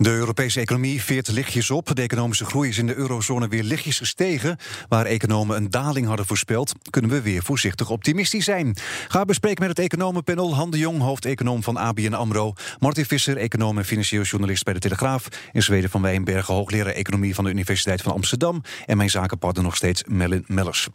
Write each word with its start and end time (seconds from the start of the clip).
De 0.00 0.10
Europese 0.10 0.60
economie 0.60 1.02
veert 1.02 1.28
lichtjes 1.28 1.70
op. 1.70 1.96
De 1.96 2.02
economische 2.02 2.44
groei 2.44 2.68
is 2.68 2.78
in 2.78 2.86
de 2.86 2.94
eurozone 2.94 3.48
weer 3.48 3.62
lichtjes 3.62 3.98
gestegen. 3.98 4.56
Waar 4.88 5.06
economen 5.06 5.56
een 5.56 5.70
daling 5.70 6.06
hadden 6.06 6.26
voorspeld, 6.26 6.72
kunnen 6.90 7.10
we 7.10 7.22
weer 7.22 7.42
voorzichtig 7.42 7.90
optimistisch 7.90 8.44
zijn. 8.44 8.76
Ga 9.08 9.24
bespreken 9.24 9.60
met 9.60 9.76
het 9.76 9.86
economenpanel 9.86 10.54
Han 10.54 10.70
de 10.70 10.78
Jong, 10.78 11.00
hoofdeconoom 11.00 11.62
van 11.62 11.76
ABN 11.76 12.12
AMRO. 12.12 12.52
Martin 12.78 13.06
Visser, 13.06 13.36
econoom 13.36 13.78
en 13.78 13.84
financieel 13.84 14.22
journalist 14.22 14.64
bij 14.64 14.74
de 14.74 14.80
Telegraaf. 14.80 15.28
En 15.52 15.62
Zweden 15.62 15.90
van 15.90 16.02
Wijnbergen, 16.02 16.54
hoogleraar 16.54 16.94
economie 16.94 17.34
van 17.34 17.44
de 17.44 17.50
Universiteit 17.50 18.02
van 18.02 18.12
Amsterdam. 18.12 18.62
En 18.86 18.96
mijn 18.96 19.10
zakenpartner 19.10 19.64
nog 19.64 19.76
steeds 19.76 20.04
Melin 20.06 20.44
Mellers. 20.46 20.88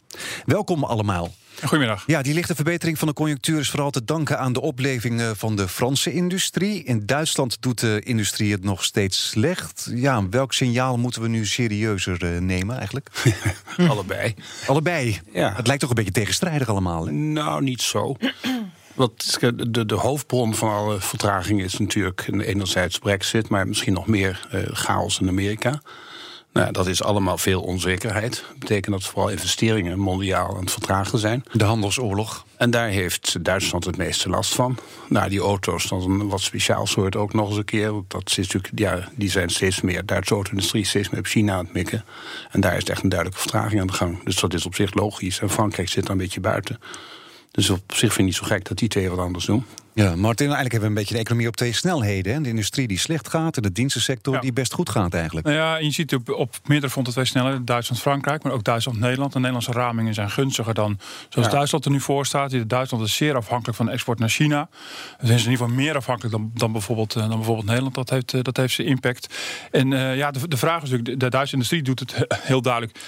Welkom 0.44 0.84
allemaal. 0.84 1.30
Goedemiddag. 1.60 2.02
Ja, 2.06 2.22
die 2.22 2.34
lichte 2.34 2.54
verbetering 2.54 2.98
van 2.98 3.08
de 3.08 3.14
conjunctuur 3.14 3.58
is 3.58 3.70
vooral 3.70 3.90
te 3.90 4.04
danken 4.04 4.38
aan 4.38 4.52
de 4.52 4.60
opleving 4.60 5.20
eh, 5.20 5.30
van 5.34 5.56
de 5.56 5.68
Franse 5.68 6.12
industrie. 6.12 6.84
In 6.84 7.06
Duitsland 7.06 7.62
doet 7.62 7.80
de 7.80 8.00
industrie 8.04 8.52
het 8.52 8.64
nog 8.64 8.84
steeds 8.84 9.28
slecht. 9.28 9.90
Ja, 9.94 10.28
welk 10.28 10.52
signaal 10.52 10.98
moeten 10.98 11.22
we 11.22 11.28
nu 11.28 11.46
serieuzer 11.46 12.34
eh, 12.34 12.40
nemen 12.40 12.76
eigenlijk? 12.76 13.10
Allebei. 13.88 14.34
Allebei. 14.66 15.20
Ja. 15.32 15.52
Het 15.56 15.66
lijkt 15.66 15.80
toch 15.80 15.90
een 15.90 15.96
beetje 15.96 16.12
tegenstrijdig 16.12 16.68
allemaal. 16.68 17.06
Hè? 17.06 17.12
Nou, 17.12 17.62
niet 17.62 17.82
zo. 17.82 18.16
Want 18.94 19.40
de, 19.40 19.86
de 19.86 19.94
hoofdbron 19.94 20.54
van 20.54 20.68
alle 20.68 21.00
vertraging 21.00 21.62
is 21.62 21.78
natuurlijk 21.78 22.28
enerzijds 22.28 22.98
Brexit, 22.98 23.48
maar 23.48 23.68
misschien 23.68 23.92
nog 23.92 24.06
meer 24.06 24.48
uh, 24.52 24.62
chaos 24.72 25.20
in 25.20 25.28
Amerika. 25.28 25.80
Nou, 26.54 26.72
dat 26.72 26.86
is 26.86 27.02
allemaal 27.02 27.38
veel 27.38 27.62
onzekerheid. 27.62 28.44
Dat 28.48 28.58
betekent 28.58 28.92
dat 28.92 29.04
vooral 29.04 29.30
investeringen 29.30 29.98
mondiaal 29.98 30.54
aan 30.54 30.60
het 30.60 30.70
vertragen 30.70 31.18
zijn. 31.18 31.44
De 31.52 31.64
handelsoorlog. 31.64 32.46
En 32.56 32.70
daar 32.70 32.88
heeft 32.88 33.44
Duitsland 33.44 33.84
het 33.84 33.96
meeste 33.96 34.28
last 34.28 34.54
van. 34.54 34.78
Nou, 35.08 35.28
die 35.28 35.40
auto's, 35.40 35.88
dat 35.88 35.98
is 35.98 36.04
een 36.04 36.28
wat 36.28 36.40
speciaal 36.40 36.86
soort 36.86 37.16
ook 37.16 37.32
nog 37.32 37.48
eens 37.48 37.56
een 37.56 37.64
keer. 37.64 37.92
Dat 38.08 38.28
is 38.30 38.36
natuurlijk, 38.36 38.68
ja, 38.74 39.08
die 39.16 39.30
zijn 39.30 39.48
steeds 39.48 39.80
meer, 39.80 40.06
Duitse 40.06 40.34
auto-industrie 40.34 40.84
steeds 40.84 41.10
meer 41.10 41.20
op 41.20 41.26
China 41.26 41.52
aan 41.52 41.64
het 41.64 41.74
mikken. 41.74 42.04
En 42.50 42.60
daar 42.60 42.76
is 42.76 42.84
echt 42.84 43.02
een 43.02 43.08
duidelijke 43.08 43.42
vertraging 43.42 43.80
aan 43.80 43.86
de 43.86 43.92
gang. 43.92 44.24
Dus 44.24 44.36
dat 44.36 44.54
is 44.54 44.66
op 44.66 44.74
zich 44.74 44.94
logisch. 44.94 45.38
En 45.40 45.50
Frankrijk 45.50 45.88
zit 45.88 46.04
er 46.04 46.10
een 46.10 46.16
beetje 46.16 46.40
buiten. 46.40 46.80
Dus 47.50 47.70
op 47.70 47.82
zich 47.86 47.98
vind 48.12 48.18
ik 48.18 48.24
niet 48.24 48.34
zo 48.34 48.44
gek 48.44 48.68
dat 48.68 48.78
die 48.78 48.88
twee 48.88 49.10
wat 49.10 49.18
anders 49.18 49.44
doen. 49.44 49.64
Ja, 49.94 50.16
Martin, 50.16 50.46
eigenlijk 50.46 50.72
hebben 50.72 50.80
we 50.80 50.86
een 50.86 50.94
beetje 50.94 51.14
de 51.14 51.20
economie 51.20 51.48
op 51.48 51.56
twee 51.56 51.72
snelheden. 51.72 52.34
Hè? 52.34 52.40
De 52.40 52.48
industrie 52.48 52.86
die 52.86 52.98
slecht 52.98 53.28
gaat 53.28 53.56
en 53.56 53.62
de 53.62 53.72
dienstensector 53.72 54.40
die 54.40 54.52
best 54.52 54.72
goed 54.72 54.90
gaat 54.90 55.14
eigenlijk. 55.14 55.46
Nou 55.46 55.58
ja, 55.58 55.76
je 55.76 55.90
ziet 55.90 56.14
op, 56.14 56.30
op 56.30 56.54
meerdere 56.64 56.92
fronten 56.92 57.12
twee 57.12 57.24
snelheden. 57.24 57.64
Duitsland-Frankrijk, 57.64 58.42
maar 58.42 58.52
ook 58.52 58.64
Duitsland-Nederland. 58.64 59.32
De 59.32 59.38
Nederlandse 59.38 59.72
ramingen 59.72 60.14
zijn 60.14 60.30
gunstiger 60.30 60.74
dan 60.74 60.98
zoals 61.28 61.50
Duitsland 61.50 61.84
er 61.84 61.90
nu 61.90 62.00
voor 62.00 62.26
staat. 62.26 62.68
Duitsland 62.68 63.04
is 63.04 63.16
zeer 63.16 63.36
afhankelijk 63.36 63.76
van 63.76 63.88
export 63.88 64.18
naar 64.18 64.28
China. 64.28 64.68
Dan 65.18 65.26
zijn 65.26 65.38
ze 65.38 65.44
in 65.44 65.50
ieder 65.50 65.66
geval 65.66 65.82
meer 65.82 65.96
afhankelijk 65.96 66.34
dan, 66.34 66.50
dan, 66.54 66.72
bijvoorbeeld, 66.72 67.14
eh, 67.14 67.28
dan 67.28 67.36
bijvoorbeeld 67.36 67.66
Nederland. 67.66 67.94
Dat 67.94 68.10
heeft, 68.10 68.34
eh, 68.34 68.42
dat 68.42 68.56
heeft 68.56 68.74
zijn 68.74 68.88
impact. 68.88 69.34
En 69.70 69.90
uh, 69.90 70.16
ja, 70.16 70.30
de, 70.30 70.48
de 70.48 70.56
vraag 70.56 70.82
is 70.82 70.90
natuurlijk, 70.90 71.20
de 71.20 71.30
Duitse 71.30 71.54
industrie 71.54 71.82
doet 71.82 72.00
het 72.00 72.26
heel 72.40 72.62
duidelijk 72.62 72.98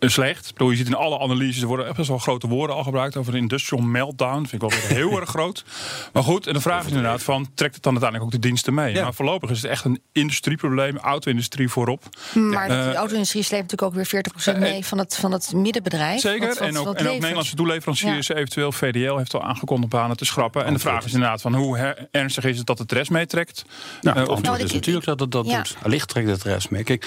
slecht. 0.00 0.52
bedoel, 0.52 0.70
je 0.70 0.76
ziet 0.76 0.86
in 0.86 0.94
alle 0.94 1.18
analyses, 1.18 1.62
er 1.62 1.68
worden 1.68 1.94
best 1.94 2.08
wel 2.08 2.18
grote 2.18 2.48
woorden 2.48 2.76
al 2.76 2.82
gebruikt 2.82 3.16
over 3.16 3.34
een 3.34 3.40
industrial 3.40 3.82
meltdown. 3.82 4.40
Dat 4.40 4.48
vind 4.48 4.62
ik 4.62 4.70
wel 4.70 4.96
heel 4.96 5.16
erg 5.20 5.28
groot. 5.28 5.64
Maar 6.12 6.22
goed, 6.22 6.35
en 6.44 6.52
de 6.52 6.60
vraag 6.60 6.80
is 6.80 6.88
inderdaad 6.88 7.22
van, 7.22 7.48
trekt 7.54 7.74
het 7.74 7.82
dan 7.82 7.92
uiteindelijk 7.92 8.34
ook 8.34 8.40
de 8.40 8.48
diensten 8.48 8.74
mee? 8.74 8.94
Ja. 8.94 9.02
Maar 9.02 9.14
voorlopig 9.14 9.50
is 9.50 9.62
het 9.62 9.70
echt 9.70 9.84
een 9.84 10.02
industrieprobleem, 10.12 10.96
auto-industrie 10.96 11.68
voorop. 11.68 12.04
Maar 12.32 12.70
uh, 12.70 12.84
de 12.84 12.94
auto-industrie 12.94 13.42
sleept 13.42 13.70
natuurlijk 13.70 13.96
ook 13.98 14.10
weer 14.10 14.54
40% 14.56 14.58
mee 14.58 14.86
van 14.86 14.98
het, 14.98 15.16
van 15.16 15.32
het 15.32 15.52
middenbedrijf. 15.54 16.20
Zeker, 16.20 16.48
wat, 16.48 16.58
wat, 16.58 16.68
en, 16.68 16.78
ook, 16.78 16.94
en 16.94 17.06
ook 17.06 17.12
Nederlandse 17.12 17.54
toeleveranciers, 17.54 18.26
ja. 18.26 18.34
eventueel 18.34 18.72
VDL 18.72 19.16
heeft 19.16 19.34
al 19.34 19.42
aangekondigd 19.42 19.92
banen 19.92 20.16
te 20.16 20.24
schrappen. 20.24 20.64
En 20.64 20.72
de 20.72 20.78
vraag 20.78 21.04
is 21.04 21.12
inderdaad 21.12 21.40
van 21.40 21.54
hoe 21.54 21.96
ernstig 22.10 22.44
is 22.44 22.58
het 22.58 22.66
dat 22.66 22.78
het 22.78 22.92
rest 22.92 23.10
meetrekt? 23.10 23.64
Nou, 24.00 24.20
uh, 24.20 24.28
of 24.28 24.42
nou, 24.42 24.58
is 24.62 24.72
natuurlijk 24.72 25.06
dat 25.06 25.20
het 25.20 25.30
dat 25.30 25.46
ja. 25.46 25.56
doet. 25.56 25.76
Allicht 25.82 26.08
trekt 26.08 26.28
het 26.28 26.42
rest 26.42 26.70
mee. 26.70 26.84
Kijk, 26.84 27.06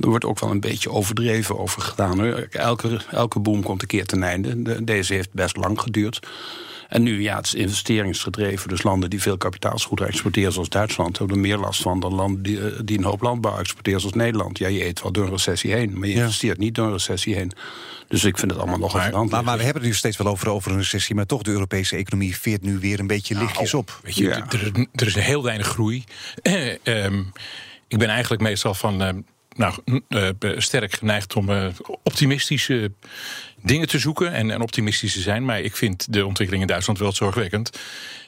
er 0.00 0.08
wordt 0.08 0.24
ook 0.24 0.40
wel 0.40 0.50
een 0.50 0.60
beetje 0.60 0.90
overdreven 0.90 1.58
over 1.58 1.82
gedaan. 1.82 2.20
Hoor. 2.20 2.46
Elke, 2.50 3.00
elke 3.10 3.38
boom 3.38 3.62
komt 3.62 3.82
een 3.82 3.88
keer 3.88 4.06
ten 4.06 4.22
einde. 4.22 4.62
De, 4.62 4.84
deze 4.84 5.14
heeft 5.14 5.32
best 5.32 5.56
lang 5.56 5.80
geduurd. 5.80 6.26
En 6.88 7.02
nu, 7.02 7.22
ja, 7.22 7.36
het 7.36 7.46
is 7.46 7.54
investeringsgedreven. 7.54 8.68
Dus 8.68 8.82
landen 8.82 9.10
die 9.10 9.22
veel 9.22 9.36
kapitaalsgoed 9.36 10.00
exporteren, 10.00 10.52
zoals 10.52 10.68
Duitsland, 10.68 11.18
hebben 11.18 11.36
er 11.36 11.42
meer 11.42 11.56
last 11.56 11.82
van 11.82 12.00
dan 12.00 12.14
landen 12.14 12.42
die, 12.42 12.84
die 12.84 12.98
een 12.98 13.04
hoop 13.04 13.22
landbouw 13.22 13.58
exporteren, 13.58 14.00
zoals 14.00 14.14
Nederland. 14.14 14.58
Ja, 14.58 14.68
je 14.68 14.84
eet 14.84 15.02
wel 15.02 15.12
door 15.12 15.24
een 15.24 15.30
recessie 15.30 15.72
heen, 15.72 15.98
maar 15.98 16.08
je 16.08 16.14
investeert 16.14 16.58
niet 16.58 16.74
door 16.74 16.86
een 16.86 16.92
recessie 16.92 17.34
heen. 17.34 17.52
Dus 18.08 18.24
ik 18.24 18.38
vind 18.38 18.50
het 18.50 18.60
allemaal 18.60 18.78
nog 18.78 18.92
maar, 18.92 19.26
maar, 19.26 19.44
maar, 19.44 19.56
we 19.56 19.64
hebben 19.64 19.82
het 19.82 19.90
nu 19.90 19.96
steeds 19.96 20.16
wel 20.16 20.26
over, 20.26 20.48
over 20.48 20.70
een 20.70 20.78
recessie, 20.78 21.14
maar 21.14 21.26
toch 21.26 21.42
de 21.42 21.50
Europese 21.50 21.96
economie 21.96 22.36
veert 22.36 22.62
nu 22.62 22.78
weer 22.78 23.00
een 23.00 23.06
beetje 23.06 23.34
lichtjes 23.34 23.72
nou, 23.72 23.84
op. 23.84 24.00
Weet 24.02 24.16
je, 24.16 24.24
ja. 24.24 24.46
er, 24.50 24.86
er, 24.92 25.06
is 25.06 25.14
heel 25.14 25.42
weinig 25.42 25.66
groei. 25.66 26.04
Eh, 26.48 27.04
um, 27.04 27.32
ik 27.88 27.98
ben 27.98 28.08
eigenlijk 28.08 28.42
meestal 28.42 28.74
van. 28.74 29.02
Uh, 29.02 29.08
nou, 29.58 29.74
uh, 30.08 30.28
sterk 30.56 30.94
geneigd 30.94 31.36
om 31.36 31.50
uh, 31.50 31.66
optimistische 32.02 32.92
dingen 33.62 33.88
te 33.88 33.98
zoeken 33.98 34.32
en, 34.32 34.60
optimistisch 34.60 35.12
te 35.12 35.20
zijn. 35.20 35.44
Maar 35.44 35.60
ik 35.60 35.76
vind 35.76 36.12
de 36.12 36.26
ontwikkeling 36.26 36.62
in 36.62 36.70
Duitsland 36.70 36.98
wel 36.98 37.12
zorgwekkend. 37.12 37.80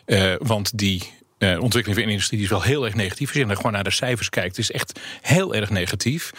Uh, 0.07 0.35
want 0.39 0.79
die 0.79 1.19
ontwikkeling 1.39 1.95
van 1.95 2.05
de 2.05 2.13
industrie 2.13 2.43
is 2.43 2.49
wel 2.49 2.63
heel 2.63 2.85
erg 2.85 2.95
negatief. 2.95 3.29
Als 3.29 3.49
je 3.49 3.57
gewoon 3.57 3.73
naar 3.73 3.85
de 3.85 3.91
cijfers 3.91 4.29
kijkt, 4.29 4.59
is 4.59 4.71
echt 4.71 5.01
heel 5.21 5.55
erg 5.55 5.71
negatief. 5.71 6.31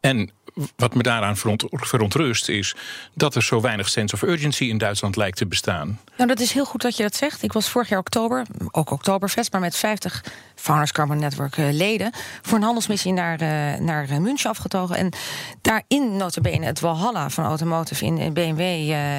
En 0.00 0.30
wat 0.76 0.94
me 0.94 1.02
daaraan 1.02 1.36
veront, 1.36 1.64
verontrust 1.70 2.48
is 2.48 2.74
dat 3.14 3.34
er 3.34 3.42
zo 3.42 3.60
weinig 3.60 3.88
sense 3.88 4.14
of 4.14 4.22
urgency 4.22 4.64
in 4.64 4.78
Duitsland 4.78 5.16
lijkt 5.16 5.36
te 5.36 5.46
bestaan. 5.46 5.98
Nou, 6.16 6.28
dat 6.28 6.40
is 6.40 6.52
heel 6.52 6.64
goed 6.64 6.82
dat 6.82 6.96
je 6.96 7.02
dat 7.02 7.14
zegt. 7.14 7.42
Ik 7.42 7.52
was 7.52 7.68
vorig 7.68 7.88
jaar 7.88 7.98
oktober, 7.98 8.46
ook 8.70 8.90
Oktoberfest, 8.90 9.52
maar 9.52 9.60
met 9.60 9.76
50 9.76 10.24
Founders 10.54 10.92
Carbon 10.92 11.18
Network 11.18 11.56
uh, 11.56 11.72
leden 11.72 12.12
voor 12.42 12.58
een 12.58 12.64
handelsmissie 12.64 13.12
naar, 13.12 13.42
uh, 13.42 13.80
naar 13.80 14.10
uh, 14.10 14.16
München 14.16 14.50
afgetogen. 14.50 14.96
En 14.96 15.12
daarin 15.60 16.16
notabene 16.16 16.66
het 16.66 16.80
Walhalla 16.80 17.30
van 17.30 17.44
Automotive 17.44 18.04
in 18.04 18.32
BMW 18.32 18.60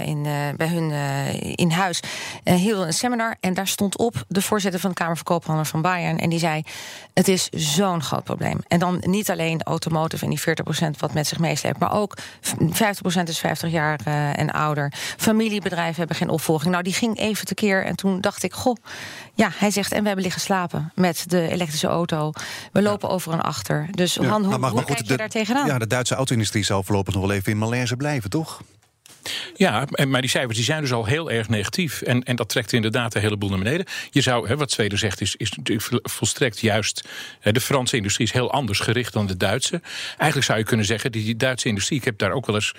in, 0.06 0.24
bij 0.58 0.68
hun 0.68 0.92
in 1.56 1.72
huis 1.72 2.00
hield 2.44 2.86
een 2.86 2.94
seminar. 2.94 3.36
En 3.40 3.54
daar 3.54 3.68
stond 3.68 3.98
op 3.98 4.24
de 4.28 4.42
voorzitter 4.42 4.80
van 4.80 4.90
de 4.90 4.96
Kamer 4.96 5.16
van 5.16 5.26
Koophandel 5.26 5.66
van 5.66 5.82
Bayern. 5.82 6.18
En 6.18 6.30
die 6.30 6.40
zei, 6.40 6.64
het 7.14 7.28
is 7.28 7.50
zo'n 7.50 8.04
groot 8.04 8.24
probleem. 8.24 8.60
En 8.68 8.80
dan 8.80 9.04
niet 9.06 9.30
alleen 9.30 9.64
automotive 9.64 10.24
en 10.26 10.30
die 10.30 10.40
40% 10.40 10.71
wat 11.00 11.14
met 11.14 11.28
zich 11.28 11.40
meesleept, 11.40 11.80
maar 11.80 11.94
ook 11.94 12.18
50% 12.20 13.24
is 13.24 13.40
50 13.40 13.72
jaar 13.72 14.00
en 14.36 14.52
ouder. 14.52 14.94
Familiebedrijven 15.18 15.96
hebben 15.96 16.16
geen 16.16 16.30
opvolging. 16.30 16.72
Nou, 16.72 16.84
die 16.84 16.94
ging 16.94 17.18
even 17.18 17.46
tekeer 17.46 17.86
en 17.86 17.96
toen 17.96 18.22
dacht 18.22 18.44
ik, 18.44 18.54
goh, 18.54 18.76
ja, 19.34 19.50
hij 19.54 19.72
zegt, 19.72 19.92
en 19.92 20.02
we 20.02 20.06
hebben 20.06 20.24
liggen 20.24 20.42
slapen 20.42 20.92
met 20.96 21.24
de 21.28 21.48
elektrische 21.48 21.88
auto. 21.88 22.32
We 22.72 22.82
lopen 22.82 23.08
ja. 23.08 23.14
over 23.14 23.34
en 23.34 23.42
achter. 23.42 23.88
Dus 23.92 24.14
ja, 24.14 24.28
Han, 24.28 24.42
hoe, 24.42 24.50
maar, 24.50 24.60
maar 24.60 24.70
hoe 24.70 24.80
goed, 24.80 24.88
kijk 24.88 25.06
de, 25.06 25.12
je 25.12 25.18
daar 25.18 25.30
tegenaan? 25.30 25.66
Ja, 25.66 25.78
de 25.78 25.88
Duitse 25.88 26.16
auto-industrie 26.16 26.64
zal 26.64 26.84
voorlopig 26.84 27.14
nog 27.14 27.24
wel 27.24 27.36
even 27.36 27.52
in 27.52 27.58
malaise 27.58 27.96
blijven, 27.96 28.30
toch? 28.30 28.62
Ja, 29.56 29.86
maar 30.08 30.22
die 30.22 30.30
cijfers 30.30 30.56
die 30.56 30.66
zijn 30.66 30.82
dus 30.82 30.92
al 30.92 31.06
heel 31.06 31.32
erg 31.32 31.50
negatief. 31.50 32.02
En, 32.02 32.24
en 32.24 32.36
dat 32.36 32.50
trekt 32.50 32.74
inderdaad 32.74 33.16
een 33.16 33.22
heleboel 33.22 33.50
naar 33.50 33.58
beneden. 33.58 33.86
Je 34.10 34.22
zou, 34.22 34.48
hè, 34.48 34.58
wat 34.58 34.72
Zweden 34.72 34.98
zegt, 34.98 35.22
is, 35.22 35.36
is 35.36 35.52
volstrekt 36.04 36.60
juist. 36.60 37.10
Hè, 37.40 37.52
de 37.52 37.62
Franse 37.62 37.96
industrie 37.96 38.28
is 38.28 38.34
heel 38.34 38.52
anders 38.52 38.80
gericht 38.80 39.14
dan 39.14 39.28
de 39.28 39.38
Duitse. 39.38 39.82
Eigenlijk 40.08 40.44
zou 40.44 40.60
je 40.60 40.66
kunnen 40.66 40.86
zeggen, 40.86 41.12
die, 41.12 41.36
Duitse 41.36 41.68
industrie, 41.68 42.00
ik 42.00 42.06
heb 42.06 42.18
daar 42.18 42.32
ook 42.32 42.46
wel 42.46 42.56
eens 42.56 42.74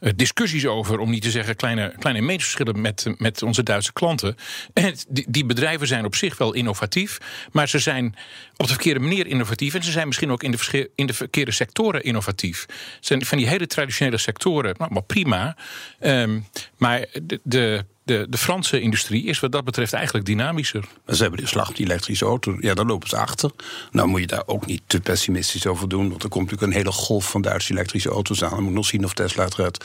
uh, 0.00 0.12
discussies 0.16 0.66
over, 0.66 0.98
om 0.98 1.10
niet 1.10 1.22
te 1.22 1.30
zeggen 1.30 1.56
kleine, 1.56 1.94
kleine 1.98 2.20
meningsverschillen 2.20 2.80
met, 2.80 3.06
met 3.18 3.42
onze 3.42 3.62
Duitse 3.62 3.92
klanten. 3.92 4.36
En 4.72 4.94
die, 5.08 5.26
die 5.28 5.44
bedrijven 5.44 5.86
zijn 5.86 6.04
op 6.04 6.14
zich 6.14 6.38
wel 6.38 6.52
innovatief, 6.52 7.18
maar 7.52 7.68
ze 7.68 7.78
zijn 7.78 8.14
op 8.56 8.66
de 8.66 8.72
verkeerde 8.72 9.00
manier 9.00 9.26
innovatief. 9.26 9.74
En 9.74 9.82
ze 9.82 9.90
zijn 9.90 10.06
misschien 10.06 10.30
ook 10.30 10.42
in 10.42 10.50
de, 10.50 10.90
in 10.94 11.06
de 11.06 11.14
verkeerde 11.14 11.50
sectoren 11.50 12.02
innovatief. 12.02 12.66
Het 12.68 13.06
zijn 13.06 13.24
van 13.24 13.38
die 13.38 13.48
hele 13.48 13.66
traditionele 13.66 14.18
sectoren, 14.18 14.74
nou, 14.78 14.92
maar 14.92 15.02
prima. 15.02 15.56
Um, 16.00 16.46
maar 16.76 17.06
de, 17.22 17.40
de 17.42 17.84
de, 18.08 18.26
de 18.28 18.38
Franse 18.38 18.80
industrie 18.80 19.24
is 19.24 19.40
wat 19.40 19.52
dat 19.52 19.64
betreft 19.64 19.92
eigenlijk 19.92 20.26
dynamischer. 20.26 20.84
Ze 21.06 21.22
hebben 21.22 21.40
de 21.40 21.46
slag 21.46 21.68
op 21.68 21.76
die 21.76 21.86
elektrische 21.86 22.24
auto. 22.24 22.56
Ja, 22.60 22.74
daar 22.74 22.84
lopen 22.84 23.08
ze 23.08 23.16
achter. 23.16 23.50
Nou 23.90 24.08
moet 24.08 24.20
je 24.20 24.26
daar 24.26 24.42
ook 24.46 24.66
niet 24.66 24.82
te 24.86 25.00
pessimistisch 25.00 25.66
over 25.66 25.88
doen. 25.88 26.08
Want 26.08 26.22
er 26.22 26.28
komt 26.28 26.44
natuurlijk 26.44 26.72
een 26.72 26.78
hele 26.78 26.92
golf 26.92 27.30
van 27.30 27.42
Duitse 27.42 27.72
elektrische 27.72 28.08
auto's 28.08 28.44
aan. 28.44 28.50
Dan 28.50 28.62
moet 28.62 28.72
nog 28.72 28.86
zien 28.86 29.04
of 29.04 29.14
Tesla 29.14 29.44
het 29.44 29.54
redt. 29.54 29.84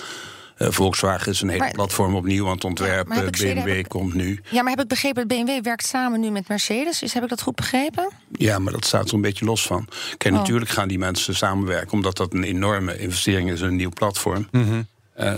Uh, 0.57 0.67
Volkswagen 0.69 1.31
is 1.31 1.41
een 1.41 1.49
hele 1.49 1.61
maar, 1.63 1.71
platform 1.71 2.15
opnieuw 2.15 2.45
aan 2.47 2.53
het 2.53 2.63
ontwerpen. 2.63 3.15
Ja, 3.15 3.29
BMW 3.29 3.67
ik, 3.67 3.87
komt 3.87 4.13
nu. 4.13 4.41
Ja, 4.49 4.61
maar 4.61 4.71
heb 4.71 4.81
ik 4.81 4.87
begrepen 4.87 5.27
dat 5.27 5.37
BMW 5.37 5.63
werkt 5.63 5.85
samen 5.85 6.19
nu 6.19 6.29
met 6.29 6.47
Mercedes? 6.47 6.99
Dus 6.99 7.13
heb 7.13 7.23
ik 7.23 7.29
dat 7.29 7.41
goed 7.41 7.55
begrepen? 7.55 8.09
Ja, 8.31 8.59
maar 8.59 8.73
dat 8.73 8.85
staat 8.85 9.07
er 9.07 9.13
een 9.13 9.21
beetje 9.21 9.45
los 9.45 9.65
van. 9.65 9.87
Kijk, 10.17 10.33
oh. 10.33 10.39
natuurlijk 10.39 10.69
gaan 10.69 10.87
die 10.87 10.97
mensen 10.97 11.35
samenwerken... 11.35 11.91
omdat 11.91 12.17
dat 12.17 12.33
een 12.33 12.43
enorme 12.43 12.99
investering 12.99 13.51
is 13.51 13.61
in 13.61 13.67
een 13.67 13.75
nieuw 13.75 13.89
platform. 13.89 14.47
Mm 14.51 14.63
-hmm. 14.63 14.87
Uh, 15.19 15.35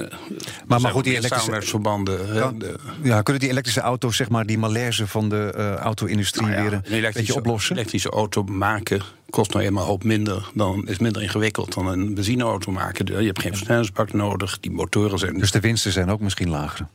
maar, 0.68 0.82
maar 0.82 0.92
goed, 0.92 1.04
die 1.04 1.18
elektrische 1.18 1.62
verbanden. 1.62 2.40
Kan, 2.40 2.60
de, 2.60 2.76
ja, 3.04 3.22
kunnen 3.22 3.42
die 3.42 3.52
elektrische 3.52 3.82
auto's, 3.82 4.16
zeg 4.16 4.30
maar, 4.30 4.46
die 4.46 4.58
malaise 4.58 5.08
van 5.08 5.30
de 5.30 5.54
uh, 5.58 5.74
auto-industrie 5.76 6.48
nou 6.48 6.64
ja, 6.64 6.70
weer 6.70 6.74
een, 6.74 7.06
een 7.06 7.12
beetje 7.14 7.36
oplossen? 7.36 7.72
Een 7.72 7.78
elektrische 7.78 8.10
auto 8.10 8.44
maken 8.44 9.02
kost 9.30 9.54
nou 9.54 9.66
eenmaal 9.66 9.86
hoop 9.86 10.04
minder. 10.04 10.50
Dan 10.54 10.88
is 10.88 10.98
minder 10.98 11.22
ingewikkeld 11.22 11.74
dan 11.74 11.88
een 11.88 12.14
benzineauto 12.14 12.72
maken. 12.72 13.06
Je 13.06 13.26
hebt 13.26 13.42
geen 13.42 13.56
versnellingsbak 13.56 14.14
nodig. 14.14 14.60
Die 14.60 14.72
motoren 14.72 15.20
zijn. 15.20 15.40
Dus 15.40 15.52
de 15.52 15.60
winsten 15.60 15.92
zijn 15.92 16.10
ook 16.10 16.20
misschien 16.20 16.50
lager. 16.50 16.88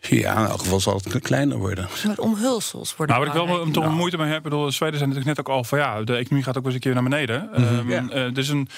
Ja, 0.00 0.38
in 0.38 0.46
elk 0.46 0.60
geval 0.60 0.80
zal 0.80 1.00
het 1.04 1.20
kleiner 1.20 1.56
worden. 1.58 1.88
Met 2.06 2.18
omhulsels 2.18 2.96
worden 2.96 3.16
Nou, 3.16 3.26
wat 3.26 3.36
ik 3.36 3.48
wel 3.48 3.70
toch 3.70 3.84
nou. 3.84 3.96
moeite 3.96 4.16
mee 4.16 4.32
heb, 4.32 4.42
bedoel, 4.42 4.70
Zweden 4.70 4.98
zijn 4.98 5.08
natuurlijk 5.08 5.36
net 5.36 5.46
ook 5.46 5.56
al 5.56 5.64
van 5.64 5.78
ja, 5.78 6.02
de 6.02 6.16
economie 6.16 6.44
gaat 6.44 6.56
ook 6.56 6.62
wel 6.62 6.72
eens 6.72 6.74
een 6.74 6.92
keer 6.92 7.02
naar 7.02 7.10
beneden. 7.10 7.48
Mm 7.56 7.64
-hmm. 7.64 7.90
um, 7.90 8.10
ja. 8.10 8.26
uh, 8.26 8.34
dus 8.34 8.48
een, 8.48 8.68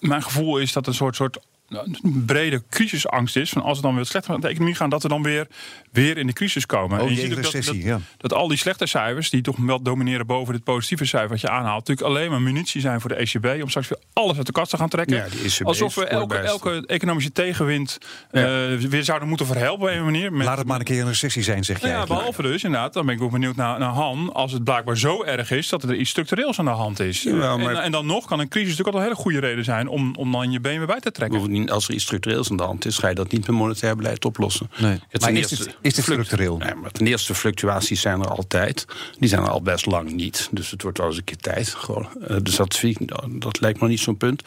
mijn 0.00 0.22
gevoel 0.22 0.58
is 0.58 0.72
dat 0.72 0.86
een 0.86 0.94
soort, 0.94 1.16
soort 1.16 1.38
een 1.68 2.24
brede 2.26 2.62
crisisangst 2.70 3.36
is. 3.36 3.50
Van 3.50 3.62
als 3.62 3.76
het 3.76 3.86
dan 3.86 3.94
weer 3.94 4.04
slechter 4.04 4.32
met 4.32 4.42
de 4.42 4.48
economie 4.48 4.74
gaan, 4.74 4.90
dat 4.90 5.02
we 5.02 5.08
dan 5.08 5.22
weer, 5.22 5.46
weer 5.92 6.18
in 6.18 6.26
de 6.26 6.32
crisis 6.32 6.66
komen. 6.66 7.00
Oh, 7.00 7.06
en 7.06 7.14
je 7.14 7.20
ziet 7.20 7.30
ook 7.30 7.42
dat, 7.42 7.52
recessie, 7.52 7.74
dat, 7.74 7.84
ja. 7.84 8.00
dat, 8.16 8.32
al 8.32 8.48
die 8.48 8.58
slechte 8.58 8.86
cijfers, 8.86 9.30
die 9.30 9.42
toch 9.42 9.56
wel 9.56 9.82
domineren 9.82 10.26
boven 10.26 10.54
dit 10.54 10.64
positieve 10.64 11.04
cijfer 11.04 11.28
wat 11.28 11.40
je 11.40 11.48
aanhaalt, 11.48 11.88
natuurlijk 11.88 12.16
alleen 12.16 12.30
maar 12.30 12.42
munitie 12.42 12.80
zijn 12.80 13.00
voor 13.00 13.10
de 13.10 13.16
ECB 13.16 13.62
om 13.62 13.68
straks 13.68 13.88
weer 13.88 13.98
alles 14.12 14.36
uit 14.36 14.46
de 14.46 14.52
kast 14.52 14.70
te 14.70 14.76
gaan 14.76 14.88
trekken. 14.88 15.16
Ja, 15.16 15.28
die 15.28 15.42
ECB 15.42 15.66
Alsof 15.66 15.94
we 15.94 16.06
elke, 16.06 16.36
elke 16.36 16.84
economische 16.86 17.32
tegenwind 17.32 17.98
ja. 18.32 18.68
uh, 18.68 18.78
weer 18.78 19.04
zouden 19.04 19.28
moeten 19.28 19.46
verhelpen 19.46 19.90
op 19.90 19.96
een 19.96 20.04
manier. 20.04 20.32
Met, 20.32 20.46
Laat 20.46 20.58
het 20.58 20.66
maar 20.66 20.78
een 20.78 20.84
keer 20.84 21.00
een 21.00 21.06
recessie 21.06 21.42
zijn, 21.42 21.64
zeg 21.64 21.80
je. 21.80 21.86
Nou 21.86 21.98
ja, 21.98 22.06
behalve 22.06 22.42
dus 22.42 22.64
inderdaad, 22.64 22.92
dan 22.92 23.06
ben 23.06 23.14
ik 23.14 23.22
ook 23.22 23.30
benieuwd 23.30 23.56
naar, 23.56 23.78
naar 23.78 23.92
Han. 23.92 24.32
Als 24.32 24.52
het 24.52 24.64
blijkbaar 24.64 24.98
zo 24.98 25.22
erg 25.24 25.50
is 25.50 25.68
dat 25.68 25.82
er 25.82 25.94
iets 25.94 26.10
structureels 26.10 26.58
aan 26.58 26.64
de 26.64 26.70
hand 26.70 27.00
is. 27.00 27.22
Ja, 27.22 27.56
maar... 27.56 27.74
en, 27.74 27.82
en, 27.82 27.92
dan 27.92 28.06
nog 28.06 28.26
kan 28.26 28.40
een 28.40 28.48
crisis 28.48 28.68
natuurlijk 28.68 28.96
al 28.96 29.02
een 29.02 29.08
hele 29.08 29.22
goede 29.22 29.40
reden 29.40 29.64
zijn 29.64 29.88
om, 29.88 30.14
om 30.14 30.32
dan 30.32 30.50
je 30.50 30.60
been 30.60 30.78
weer 30.78 30.86
bij 30.86 31.00
te 31.00 31.10
trekken. 31.10 31.55
Als 31.64 31.88
er 31.88 31.94
iets 31.94 32.04
structureels 32.04 32.50
aan 32.50 32.56
de 32.56 32.62
hand 32.62 32.84
is, 32.84 32.98
ga 32.98 33.08
je 33.08 33.14
dat 33.14 33.32
niet 33.32 33.46
met 33.46 33.56
monetair 33.56 33.96
beleid 33.96 34.24
oplossen. 34.24 34.70
Nee. 34.78 35.00
Het 35.08 35.20
maar 35.20 35.32
is 35.32 35.52
is 35.80 35.96
het 35.96 36.04
structureel? 36.04 36.56
Nee, 36.56 36.74
maar 36.74 36.90
ten 36.90 37.06
eerste, 37.06 37.34
fluctuaties 37.34 38.00
zijn 38.00 38.20
er 38.20 38.28
altijd. 38.28 38.86
Die 39.18 39.28
zijn 39.28 39.42
er 39.42 39.48
al 39.48 39.62
best 39.62 39.86
lang 39.86 40.12
niet. 40.12 40.48
Dus 40.50 40.70
het 40.70 40.82
wordt 40.82 40.98
wel 40.98 41.06
eens 41.06 41.16
een 41.16 41.24
keer 41.24 41.36
tijd. 41.36 41.68
Gewoon. 41.68 42.08
Uh, 42.30 42.36
dus 42.42 42.56
dat, 42.56 42.82
dat 43.28 43.60
lijkt 43.60 43.80
me 43.80 43.88
niet 43.88 44.00
zo'n 44.00 44.16
punt. 44.16 44.42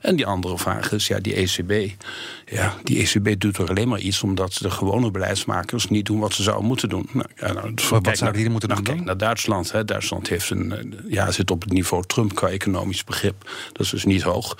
En 0.00 0.16
die 0.16 0.26
andere 0.26 0.58
vraag 0.58 0.92
is, 0.92 1.06
ja, 1.06 1.18
die 1.18 1.34
ECB. 1.34 1.90
Ja, 2.46 2.74
die 2.84 2.98
ECB 2.98 3.40
doet 3.40 3.58
er 3.58 3.68
alleen 3.68 3.88
maar 3.88 4.00
iets 4.00 4.22
omdat 4.22 4.58
de 4.60 4.70
gewone 4.70 5.10
beleidsmakers 5.10 5.88
niet 5.88 6.06
doen 6.06 6.18
wat 6.18 6.32
ze 6.32 6.42
zouden 6.42 6.66
moeten 6.66 6.88
doen. 6.88 7.08
Nou, 7.12 7.28
ja, 7.36 7.52
nou, 7.52 7.74
dus 7.74 7.88
wat 7.88 8.08
zouden 8.12 8.40
die 8.40 8.50
moeten 8.50 8.68
nou, 8.68 8.82
doen? 8.82 8.94
Kijk 8.94 9.06
naar 9.06 9.16
Duitsland. 9.16 9.72
Hè. 9.72 9.84
Duitsland 9.84 10.28
heeft 10.28 10.50
een, 10.50 10.94
ja, 11.08 11.30
zit 11.30 11.50
op 11.50 11.60
het 11.60 11.72
niveau 11.72 12.04
Trump 12.06 12.34
qua 12.34 12.48
economisch 12.48 13.04
begrip. 13.04 13.50
Dat 13.72 13.82
is 13.82 13.90
dus 13.90 14.04
niet 14.04 14.22
hoog. 14.22 14.56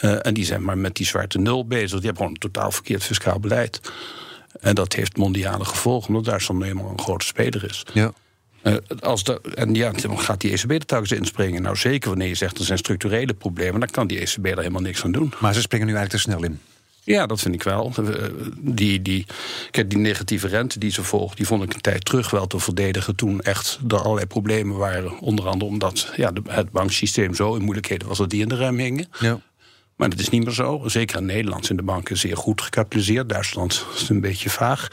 Uh, 0.00 0.26
en 0.26 0.34
die 0.34 0.44
zijn 0.44 0.64
maar 0.64 0.78
met 0.78 0.94
die 0.94 1.06
zwarte 1.22 1.50
nul 1.50 1.66
bezig. 1.66 1.90
Die 1.90 2.06
hebben 2.06 2.16
gewoon 2.16 2.32
een 2.32 2.50
totaal 2.50 2.70
verkeerd 2.70 3.02
fiscaal 3.02 3.40
beleid. 3.40 3.80
En 4.60 4.74
dat 4.74 4.92
heeft 4.92 5.16
mondiale 5.16 5.64
gevolgen, 5.64 6.08
omdat 6.08 6.24
Duitsland 6.24 6.60
nu 6.60 6.66
eenmaal 6.66 6.90
een 6.90 7.00
grote 7.00 7.26
speler 7.26 7.64
is. 7.64 7.86
Ja. 7.92 8.12
Uh, 8.62 8.76
als 9.00 9.24
de, 9.24 9.40
en 9.54 9.74
ja, 9.74 9.90
dan 9.90 10.20
gaat 10.20 10.40
die 10.40 10.52
ECB 10.52 10.70
er 10.70 10.86
telkens 10.86 11.12
inspringen. 11.12 11.62
Nou, 11.62 11.76
zeker 11.76 12.08
wanneer 12.08 12.28
je 12.28 12.34
zegt 12.34 12.58
er 12.58 12.64
zijn 12.64 12.78
structurele 12.78 13.34
problemen, 13.34 13.80
dan 13.80 13.88
kan 13.88 14.06
die 14.06 14.18
ECB 14.18 14.46
er 14.46 14.56
helemaal 14.56 14.80
niks 14.80 15.04
aan 15.04 15.12
doen. 15.12 15.32
Maar 15.40 15.54
ze 15.54 15.60
springen 15.60 15.86
nu 15.86 15.94
eigenlijk 15.94 16.24
te 16.24 16.30
snel 16.30 16.44
in. 16.44 16.60
Ja, 17.04 17.26
dat 17.26 17.40
vind 17.40 17.54
ik 17.54 17.62
wel. 17.62 17.92
Die, 18.58 19.02
die, 19.02 19.26
kijk, 19.70 19.90
die 19.90 19.98
negatieve 19.98 20.48
rente 20.48 20.78
die 20.78 20.90
ze 20.90 21.02
volgt, 21.02 21.36
die 21.36 21.46
vond 21.46 21.62
ik 21.62 21.74
een 21.74 21.80
tijd 21.80 22.04
terug 22.04 22.30
wel 22.30 22.46
te 22.46 22.58
verdedigen. 22.58 23.16
Toen 23.16 23.40
echt 23.40 23.78
er 23.88 24.02
allerlei 24.02 24.26
problemen 24.26 24.76
waren. 24.76 25.18
Onder 25.18 25.48
andere 25.48 25.70
omdat 25.70 26.12
ja, 26.16 26.32
het 26.48 26.70
banksysteem 26.70 27.34
zo 27.34 27.54
in 27.54 27.62
moeilijkheden 27.62 28.08
was 28.08 28.18
dat 28.18 28.30
die 28.30 28.42
in 28.42 28.48
de 28.48 28.54
rem 28.54 28.78
hingen. 28.78 29.06
Ja. 29.20 29.40
Maar 30.02 30.10
dat 30.10 30.20
is 30.20 30.28
niet 30.28 30.44
meer 30.44 30.54
zo. 30.54 30.82
Zeker 30.86 31.18
in 31.18 31.26
Nederland 31.26 31.66
zijn 31.66 31.78
de 31.78 31.84
banken 31.84 32.16
zeer 32.16 32.36
goed 32.36 32.60
gecapitaliseerd. 32.60 33.28
Duitsland 33.28 33.86
is 33.94 34.08
een 34.08 34.20
beetje 34.20 34.50
vaag. 34.50 34.88